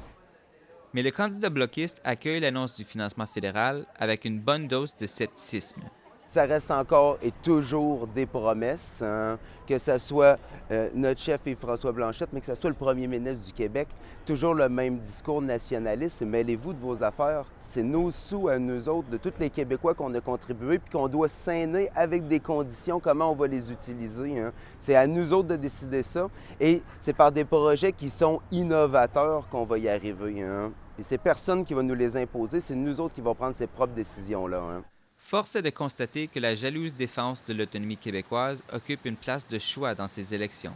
[0.92, 5.82] Mais le candidat bloquiste accueille l'annonce du financement fédéral avec une bonne dose de scepticisme
[6.30, 9.36] ça reste encore et toujours des promesses, hein.
[9.66, 10.38] que ce soit
[10.70, 13.88] euh, notre chef Yves-François Blanchette, mais que ce soit le premier ministre du Québec.
[14.24, 17.46] Toujours le même discours nationaliste, mêlez-vous de vos affaires.
[17.58, 21.08] C'est nos sous à nous autres, de tous les Québécois qu'on a contribué, puis qu'on
[21.08, 24.38] doit s'aîner avec des conditions, comment on va les utiliser.
[24.38, 24.52] Hein.
[24.78, 26.28] C'est à nous autres de décider ça,
[26.60, 30.42] et c'est par des projets qui sont innovateurs qu'on va y arriver.
[30.42, 30.70] Hein.
[30.96, 33.66] Et c'est personne qui va nous les imposer, c'est nous autres qui vont prendre ces
[33.66, 34.82] propres décisions-là.
[35.30, 39.60] Force est de constater que la jalouse défense de l'autonomie québécoise occupe une place de
[39.60, 40.74] choix dans ces élections.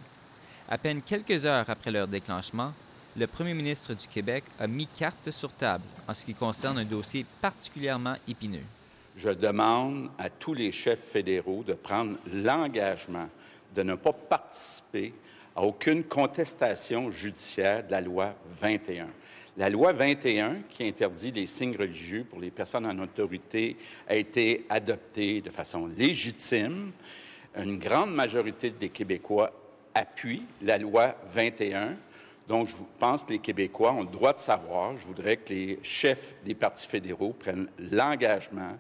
[0.69, 2.73] À peine quelques heures après leur déclenchement,
[3.17, 6.85] le premier ministre du Québec a mis carte sur table en ce qui concerne un
[6.85, 8.63] dossier particulièrement épineux.
[9.17, 13.29] Je demande à tous les chefs fédéraux de prendre l'engagement
[13.75, 15.15] de ne pas participer
[15.57, 19.09] à aucune contestation judiciaire de la loi 21.
[19.57, 23.77] La loi 21, qui interdit les signes religieux pour les personnes en autorité,
[24.09, 26.91] a été adoptée de façon légitime.
[27.57, 29.53] Une grande majorité des Québécois
[29.95, 31.97] appuient la loi 21.
[32.49, 34.97] Donc, je pense que les Québécois ont le droit de savoir.
[34.97, 38.77] Je voudrais que les chefs des partis fédéraux prennent l'engagement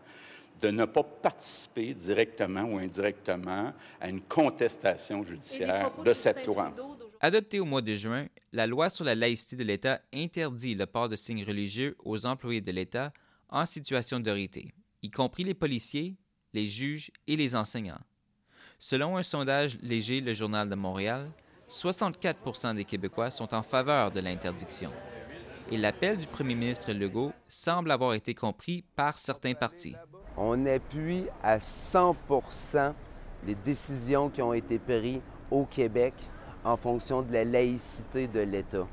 [0.61, 6.72] de ne pas participer directement ou indirectement à une contestation judiciaire de cette loi.
[7.25, 11.09] Adoptée au mois de juin, la loi sur la laïcité de l'État interdit le port
[11.09, 13.14] de signes religieux aux employés de l'État
[13.49, 16.18] en situation d'autorité, y compris les policiers,
[16.53, 18.03] les juges et les enseignants.
[18.79, 21.31] Selon un sondage léger Le Journal de Montréal,
[21.68, 24.91] 64 des Québécois sont en faveur de l'interdiction.
[25.72, 29.97] Et l'appel du premier ministre Legault semble avoir été compris par certains partis.
[30.37, 32.18] On appuie à 100
[33.47, 36.12] les décisions qui ont été prises au Québec
[36.65, 38.87] en fonction de la laïcité de l'État.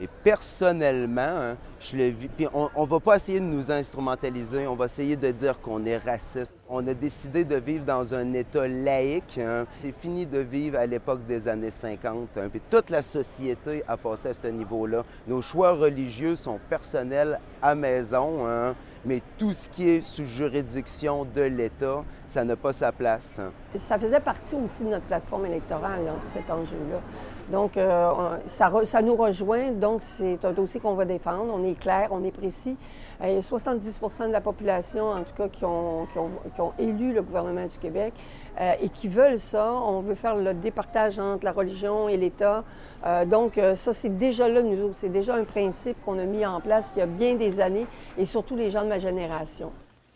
[0.00, 2.26] Et personnellement, hein, je le vis.
[2.28, 5.84] Puis on ne va pas essayer de nous instrumentaliser, on va essayer de dire qu'on
[5.84, 6.54] est raciste.
[6.68, 9.38] On a décidé de vivre dans un État laïque.
[9.38, 9.66] Hein.
[9.76, 12.28] C'est fini de vivre à l'époque des années 50.
[12.36, 12.48] Hein.
[12.50, 15.04] Puis toute la société a passé à ce niveau-là.
[15.28, 18.74] Nos choix religieux sont personnels à maison,
[19.04, 23.40] mais tout ce qui est sous juridiction de l'État, ça n'a pas sa place.
[23.74, 27.00] Ça faisait partie aussi de notre plateforme électorale, cet enjeu-là.
[27.50, 29.70] Donc, euh, ça, nous rejoint.
[29.72, 31.52] Donc, c'est un dossier qu'on va défendre.
[31.54, 32.76] On est clair, on est précis.
[33.20, 36.30] Euh, il y a 70% de la population, en tout cas, qui ont, qui ont,
[36.54, 38.14] qui ont élu le gouvernement du Québec
[38.60, 39.72] euh, et qui veulent ça.
[39.72, 42.64] On veut faire le départage entre la religion et l'État.
[43.26, 44.96] donc, ça, c'est déjà là, nous autres.
[44.96, 47.86] C'est déjà un principe qu'on a mis en place il y a bien des années
[48.16, 49.72] et surtout les gens de ma génération.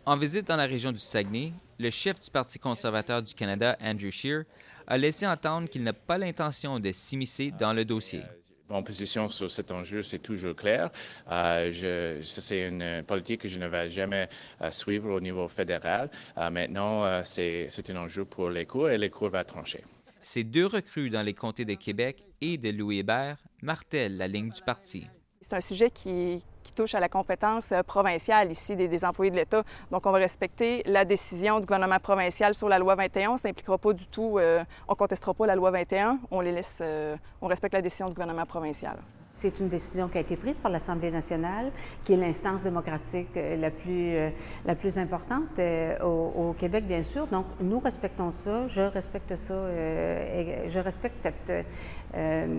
[0.07, 4.11] En visite dans la région du Saguenay, le chef du Parti conservateur du Canada, Andrew
[4.11, 4.45] Scheer,
[4.86, 8.22] a laissé entendre qu'il n'a pas l'intention de s'immiscer dans le dossier.
[8.68, 10.90] Mon position sur cet enjeu, c'est toujours clair.
[11.30, 14.28] Euh, c'est une politique que je ne vais jamais
[14.60, 16.10] euh, suivre au niveau fédéral.
[16.36, 19.82] Euh, maintenant, c'est un enjeu pour les cours et les cours vont trancher.
[20.20, 24.50] Ces deux recrues dans les comtés de Québec et de Louis Hébert martèlent la ligne
[24.50, 25.06] du parti.
[25.40, 26.42] C'est un sujet qui,
[26.72, 29.62] touche à la compétence euh, provinciale ici des, employés de l'État.
[29.90, 33.30] Donc, on va respecter la décision du gouvernement provincial sur la loi 21.
[33.30, 36.18] On ne s'impliquera pas du tout, euh, on ne contestera pas la loi 21.
[36.30, 38.98] On les laisse, euh, on respecte la décision du gouvernement provincial.
[39.34, 41.70] C'est une décision qui a été prise par l'Assemblée nationale,
[42.04, 44.16] qui est l'instance démocratique la plus,
[44.64, 45.60] la plus importante
[46.02, 47.28] au, Québec, bien sûr.
[47.28, 51.66] Donc, nous respectons ça, je respecte ça, et je respecte cette,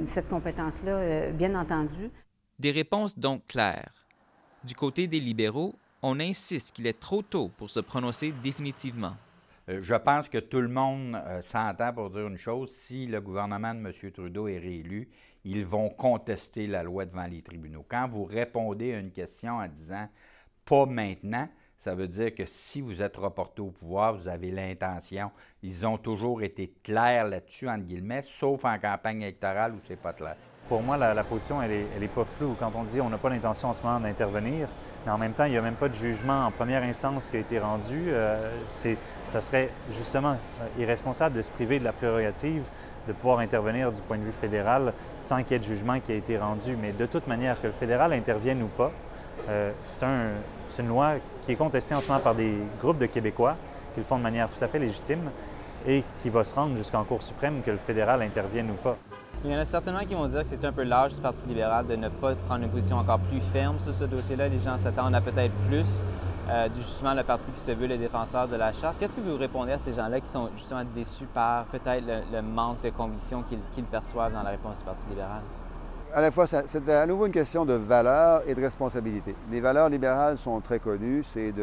[0.08, 2.12] cette compétence-là, bien entendu.
[2.60, 3.94] Des réponses donc claires.
[4.66, 9.16] Du côté des libéraux, on insiste qu'il est trop tôt pour se prononcer définitivement.
[9.70, 12.70] Euh, je pense que tout le monde euh, s'entend pour dire une chose.
[12.70, 14.12] Si le gouvernement de M.
[14.12, 15.08] Trudeau est réélu,
[15.46, 17.86] ils vont contester la loi devant les tribunaux.
[17.88, 20.10] Quand vous répondez à une question en disant
[20.66, 21.48] pas maintenant,
[21.78, 25.32] ça veut dire que si vous êtes reporté au pouvoir, vous avez l'intention.
[25.64, 30.12] Ils ont toujours été clairs là-dessus, entre guillemets, sauf en campagne électorale où c'est pas
[30.12, 30.36] clair.
[30.70, 32.56] Pour moi, la, position, elle n'est pas floue.
[32.60, 34.68] Quand on dit on n'a pas l'intention en ce moment d'intervenir,
[35.04, 37.38] mais en même temps, il n'y a même pas de jugement en première instance qui
[37.38, 42.64] a été rendu, euh, ça serait justement euh, irresponsable de se priver de la prérogative
[43.08, 46.12] de pouvoir intervenir du point de vue fédéral sans qu'il y ait de jugement qui
[46.12, 46.78] a été rendu.
[46.80, 48.92] Mais de toute manière, que le fédéral intervienne ou pas,
[49.50, 53.56] euh, c'est une loi qui est contestée en ce moment par des groupes de Québécois
[53.96, 55.32] qui le font de manière tout à fait légitime
[55.88, 58.98] et qui va se rendre jusqu'en Cour suprême que le fédéral intervienne ou pas.
[59.46, 61.48] Il y en a certainement qui vont dire que c'est un peu large du Parti
[61.48, 64.50] libéral de ne pas prendre une position encore plus ferme sur ce dossier-là.
[64.50, 66.04] Les gens s'attendent à peut-être plus.
[66.50, 68.96] Euh, du justement le parti qui se veut le défenseur de la charte.
[69.00, 72.82] Qu'est-ce que vous répondez à ces gens-là qui sont justement déçus par peut-être le, manque
[72.82, 75.42] de conviction qu'ils perçoivent dans la réponse du Parti libéral?
[76.12, 79.36] À la fois, c'est à nouveau une question de valeur et de responsabilité.
[79.52, 81.54] Les valeurs libérales sont très connues, c'est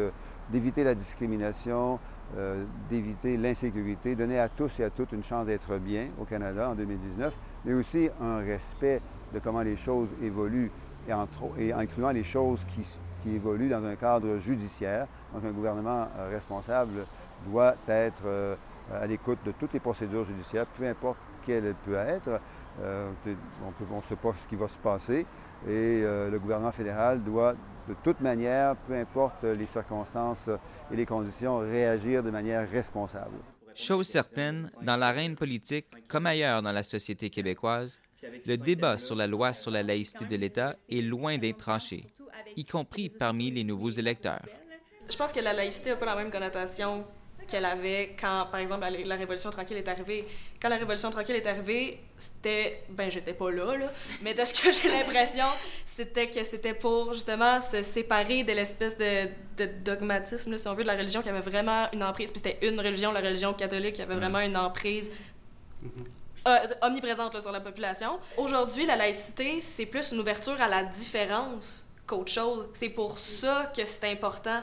[0.49, 1.99] d'éviter la discrimination,
[2.35, 6.69] euh, d'éviter l'insécurité, donner à tous et à toutes une chance d'être bien au Canada
[6.69, 9.01] en 2019, mais aussi un respect
[9.33, 10.69] de comment les choses évoluent
[11.07, 11.13] et,
[11.63, 12.85] et incluant les choses qui,
[13.33, 15.07] évoluent dans un cadre judiciaire.
[15.33, 17.05] Donc un gouvernement euh, responsable
[17.49, 18.55] doit être euh,
[18.93, 22.41] à l'écoute de toutes les procédures judiciaires, peu importe quelle elle peut être.
[22.81, 25.25] on ne sait pas ce qui va se passer
[25.67, 27.53] et le gouvernement fédéral doit
[27.87, 30.49] de toute manière, peu importe les circonstances
[30.91, 33.37] et les conditions, réagir de manière responsable.
[33.73, 38.01] Chose certaine, dans l'arène politique, comme ailleurs dans la société québécoise,
[38.45, 42.07] le débat sur la loi sur la laïcité de l'État est loin d'être tranché,
[42.55, 44.45] y compris parmi les nouveaux électeurs.
[45.09, 47.05] Je pense que la laïcité n'a pas la même connotation
[47.47, 50.27] qu'elle avait quand, par exemple, la, Révolution tranquille est arrivée.
[50.61, 52.83] Quand la Révolution tranquille est arrivée, c'était...
[52.89, 53.91] Ben, j'étais pas là, là,
[54.21, 55.45] mais de ce que j'ai l'impression,
[55.85, 59.27] c'était que c'était pour, justement, se séparer de l'espèce de,
[59.57, 62.31] de, dogmatisme, si on veut, de la religion qui avait vraiment une emprise.
[62.31, 64.17] Puis c'était une religion, la religion catholique, qui avait mm-hmm.
[64.17, 65.11] vraiment une emprise...
[66.47, 68.19] Euh, omniprésente sur la population.
[68.37, 72.69] Aujourd'hui, la laïcité, c'est plus une ouverture à la différence qu'autre chose.
[72.73, 74.61] C'est pour ça que c'est important.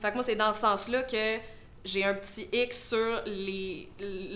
[0.00, 1.38] Fait que moi, c'est dans ce sens-là que
[1.84, 3.22] j'ai un petit X sur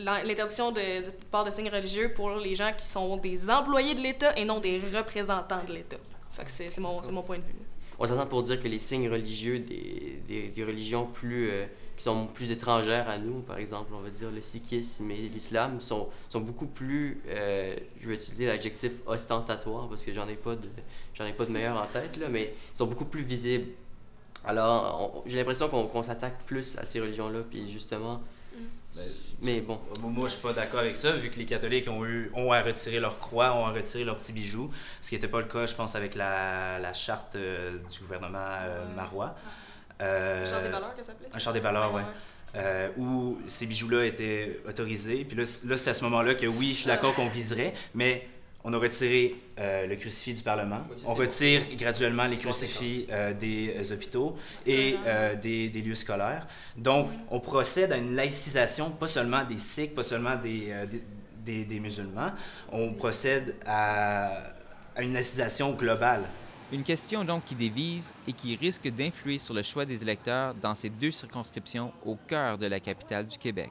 [0.04, 4.00] l'interdiction de, de port de signes religieux pour les gens qui sont des employés de
[4.00, 5.96] l'État et non des représentants de l'État.
[6.46, 7.54] c'est mon, point de vue.
[7.98, 11.64] On s'entend pour dire que les signes religieux des, religions plus, euh,
[11.96, 15.80] qui sont plus étrangères à nous, par exemple, on va dire le sikhisme et l'islam,
[15.80, 21.50] sont, beaucoup plus, euh, je vais utiliser l'adjectif ostentatoire parce que j'en ai pas de
[21.50, 23.68] meilleur en tête, là, mais ils sont beaucoup plus visibles
[24.48, 28.22] alors, j'ai l'impression qu'on s'attaque plus à ces religions-là, puis justement,
[28.94, 29.02] Ben,
[29.42, 29.78] mais bon.
[30.00, 32.62] Moi, je suis pas d'accord avec ça, vu que les catholiques ont eu ont à
[32.62, 34.70] retirer leur croix, ont à retirer leurs petits bijoux,
[35.02, 38.38] ce qui n'était pas le cas, je pense, avec la, la charte euh, du gouvernement
[38.62, 39.36] euh, marois.
[40.00, 41.28] Euh, un charte des valeurs, que ça s'appelait?
[41.32, 42.02] Un charte des valeurs, oui.
[42.56, 45.26] Euh, où ces bijoux-là étaient autorisés.
[45.26, 48.26] Puis là, là c'est à ce moment-là que oui, je suis d'accord qu'on viserait, mais
[48.64, 50.80] on a retiré euh, le crucifix du Parlement.
[51.06, 54.36] on retire graduellement les crucifix euh, des hôpitaux
[54.66, 54.96] et
[55.40, 56.46] des, des, lieux scolaires.
[56.76, 60.72] Donc, on procède à une laïcisation, pas seulement des Sikhs, pas seulement des,
[61.44, 62.32] des, des musulmans.
[62.72, 64.42] On procède à,
[64.96, 66.24] à une laïcisation globale.
[66.70, 70.74] Une question donc qui divise et qui risque d'influer sur le choix des électeurs dans
[70.74, 73.70] ces deux circonscriptions au cœur de la capitale du Québec.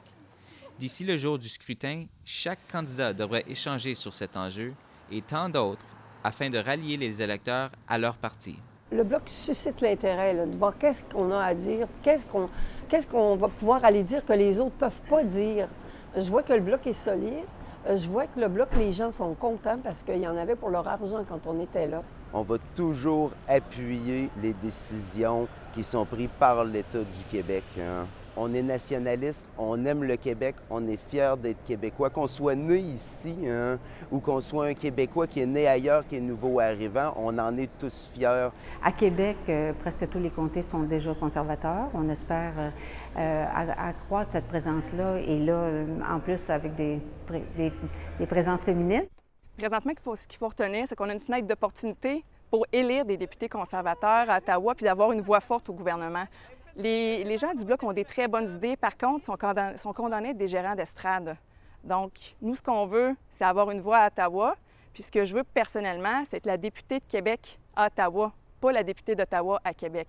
[0.78, 4.72] D'ici le jour du scrutin, chaque candidat devrait échanger sur cet enjeu
[5.10, 5.84] et tant d'autres
[6.22, 8.56] afin de rallier les électeurs à leur parti.
[8.92, 12.48] Le bloc suscite l'intérêt de voir qu'est-ce qu'on a à dire, qu'est-ce qu'on
[12.88, 15.68] qu'est-ce qu'on va pouvoir aller dire que les autres ne peuvent pas dire.
[16.16, 17.44] Je vois que le bloc est solide.
[17.88, 20.70] Je vois que le bloc, les gens sont contents parce qu'il y en avait pour
[20.70, 22.02] leur argent quand on était là
[22.32, 27.64] on va toujours appuyer les décisions qui sont prises par l'État du Québec.
[27.80, 28.06] Hein.
[28.40, 32.08] On est nationaliste, on aime le Québec, on est fier d'être québécois.
[32.08, 33.78] Qu'on soit né ici hein,
[34.12, 37.56] ou qu'on soit un Québécois qui est né ailleurs, qui est nouveau arrivant, on en
[37.56, 38.50] est tous fiers.
[38.84, 41.88] À Québec, euh, presque tous les comtés sont déjà conservateurs.
[41.94, 42.70] On espère euh,
[43.16, 43.44] euh,
[43.76, 45.68] accroître cette présence-là et là,
[46.08, 47.00] en plus avec des,
[48.20, 49.06] des présences féminines.
[49.56, 53.48] Présentement, ce qu'il faut retenir, c'est qu'on a une fenêtre d'opportunité pour élire des députés
[53.48, 56.24] conservateurs à Ottawa puis d'avoir une voix forte au gouvernement.
[56.78, 58.76] Les, gens du Bloc ont des très bonnes idées.
[58.76, 59.36] Par contre, sont
[59.76, 61.36] sont condamnés à être des gérants d'estrade.
[61.82, 64.56] Donc, nous, ce qu'on veut, c'est avoir une voix à Ottawa.
[64.94, 68.72] Puis ce que je veux personnellement, c'est être la députée de Québec à Ottawa, pas
[68.72, 70.08] la députée d'Ottawa à Québec.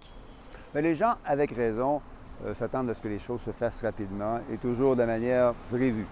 [0.74, 2.02] Mais les gens, avec raison,
[2.46, 6.06] euh, s'attendent à ce que les choses se fassent rapidement et toujours de manière prévue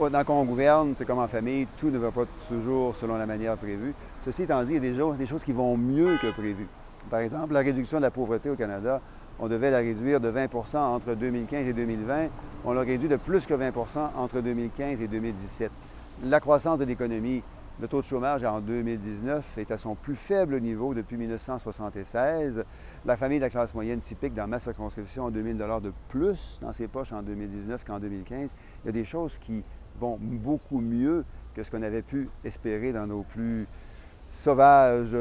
[0.00, 3.56] dans qu'on gouverne, c'est comme en famille, tout ne va pas toujours selon la manière
[3.56, 3.94] prévue.
[4.24, 6.66] Ceci étant dit, il y a des, choses qui vont mieux que prévu.
[7.10, 9.00] Par exemple, la réduction de la pauvreté au Canada,
[9.38, 12.28] on devait la réduire de 20% entre 2015 et 2020.
[12.64, 15.70] On l'a réduit de plus que 20% entre 2015 et 2017.
[16.24, 17.42] La croissance de l'économie,
[17.78, 22.64] le taux de chômage en 2019 est à son plus faible niveau depuis 1976.
[23.04, 26.58] La famille de la classe moyenne typique dans ma circonscription a 2 000 de plus
[26.62, 28.54] dans ses poches en 2019 qu'en 2015.
[28.82, 29.62] Il y a des choses qui
[30.00, 31.24] vont beaucoup mieux
[31.54, 33.66] que ce qu'on avait pu espérer dans nos plus
[34.30, 35.16] sauvages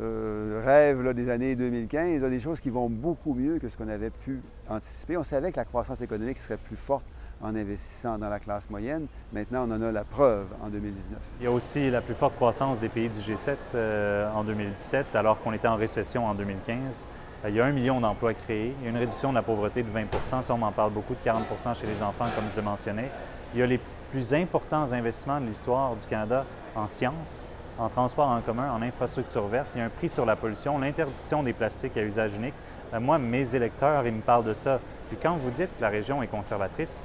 [0.00, 2.08] euh, rêves des années 2015.
[2.08, 5.16] Il y a des choses qui vont beaucoup mieux que ce qu'on avait pu anticiper.
[5.16, 7.04] On savait que la croissance économique serait plus forte
[7.40, 9.06] en investissant dans la classe moyenne.
[9.32, 11.18] Maintenant, on en a la preuve en 2019.
[11.40, 15.14] Il y a aussi la plus forte croissance des pays du G7 euh, en 2017,
[15.14, 17.06] alors qu'on était en récession en 2015.
[17.44, 18.74] Euh, il y a un million d'emplois créés.
[18.80, 21.14] Il y a une réduction de la pauvreté de 20 Ça, on m'en parle beaucoup,
[21.14, 23.10] de 40% chez les enfants, comme je le mentionnais.
[23.52, 23.80] Il y a les
[24.10, 26.44] plus importants investissements de l'histoire du Canada
[26.74, 27.46] en sciences,
[27.78, 29.68] en transport en commun, en infrastructure verte.
[29.74, 32.54] Il y a un prix sur la pollution, l'interdiction des plastiques à usage unique.
[32.92, 34.80] Euh, moi, mes électeurs, ils me parlent de ça.
[35.08, 37.02] Puis quand vous dites que la région est conservatrice,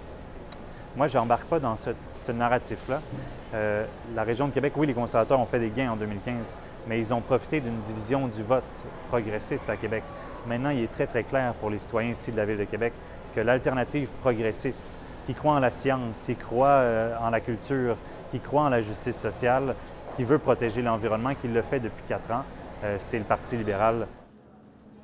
[0.95, 3.01] moi, je n'embarque pas dans ce, narratif-là.
[3.53, 6.57] Euh, la région de Québec, oui, les conservateurs ont fait des gains en 2015,
[6.87, 8.63] mais ils ont profité d'une division du vote
[9.07, 10.03] progressiste à Québec.
[10.47, 12.93] Maintenant, il est très, très clair pour les citoyens ici de la Ville de Québec
[13.35, 14.95] que l'alternative progressiste,
[15.25, 17.95] qui croit en la science, qui croit euh, en la culture,
[18.31, 19.75] qui croit en la justice sociale,
[20.19, 22.43] qui veut protéger l'environnement, qui le fait depuis quatre ans,
[22.83, 24.05] euh, c'est le Parti libéral.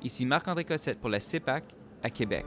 [0.02, 1.64] Ici Marc-André Cossette pour la CEPAC
[2.02, 2.44] à Québec.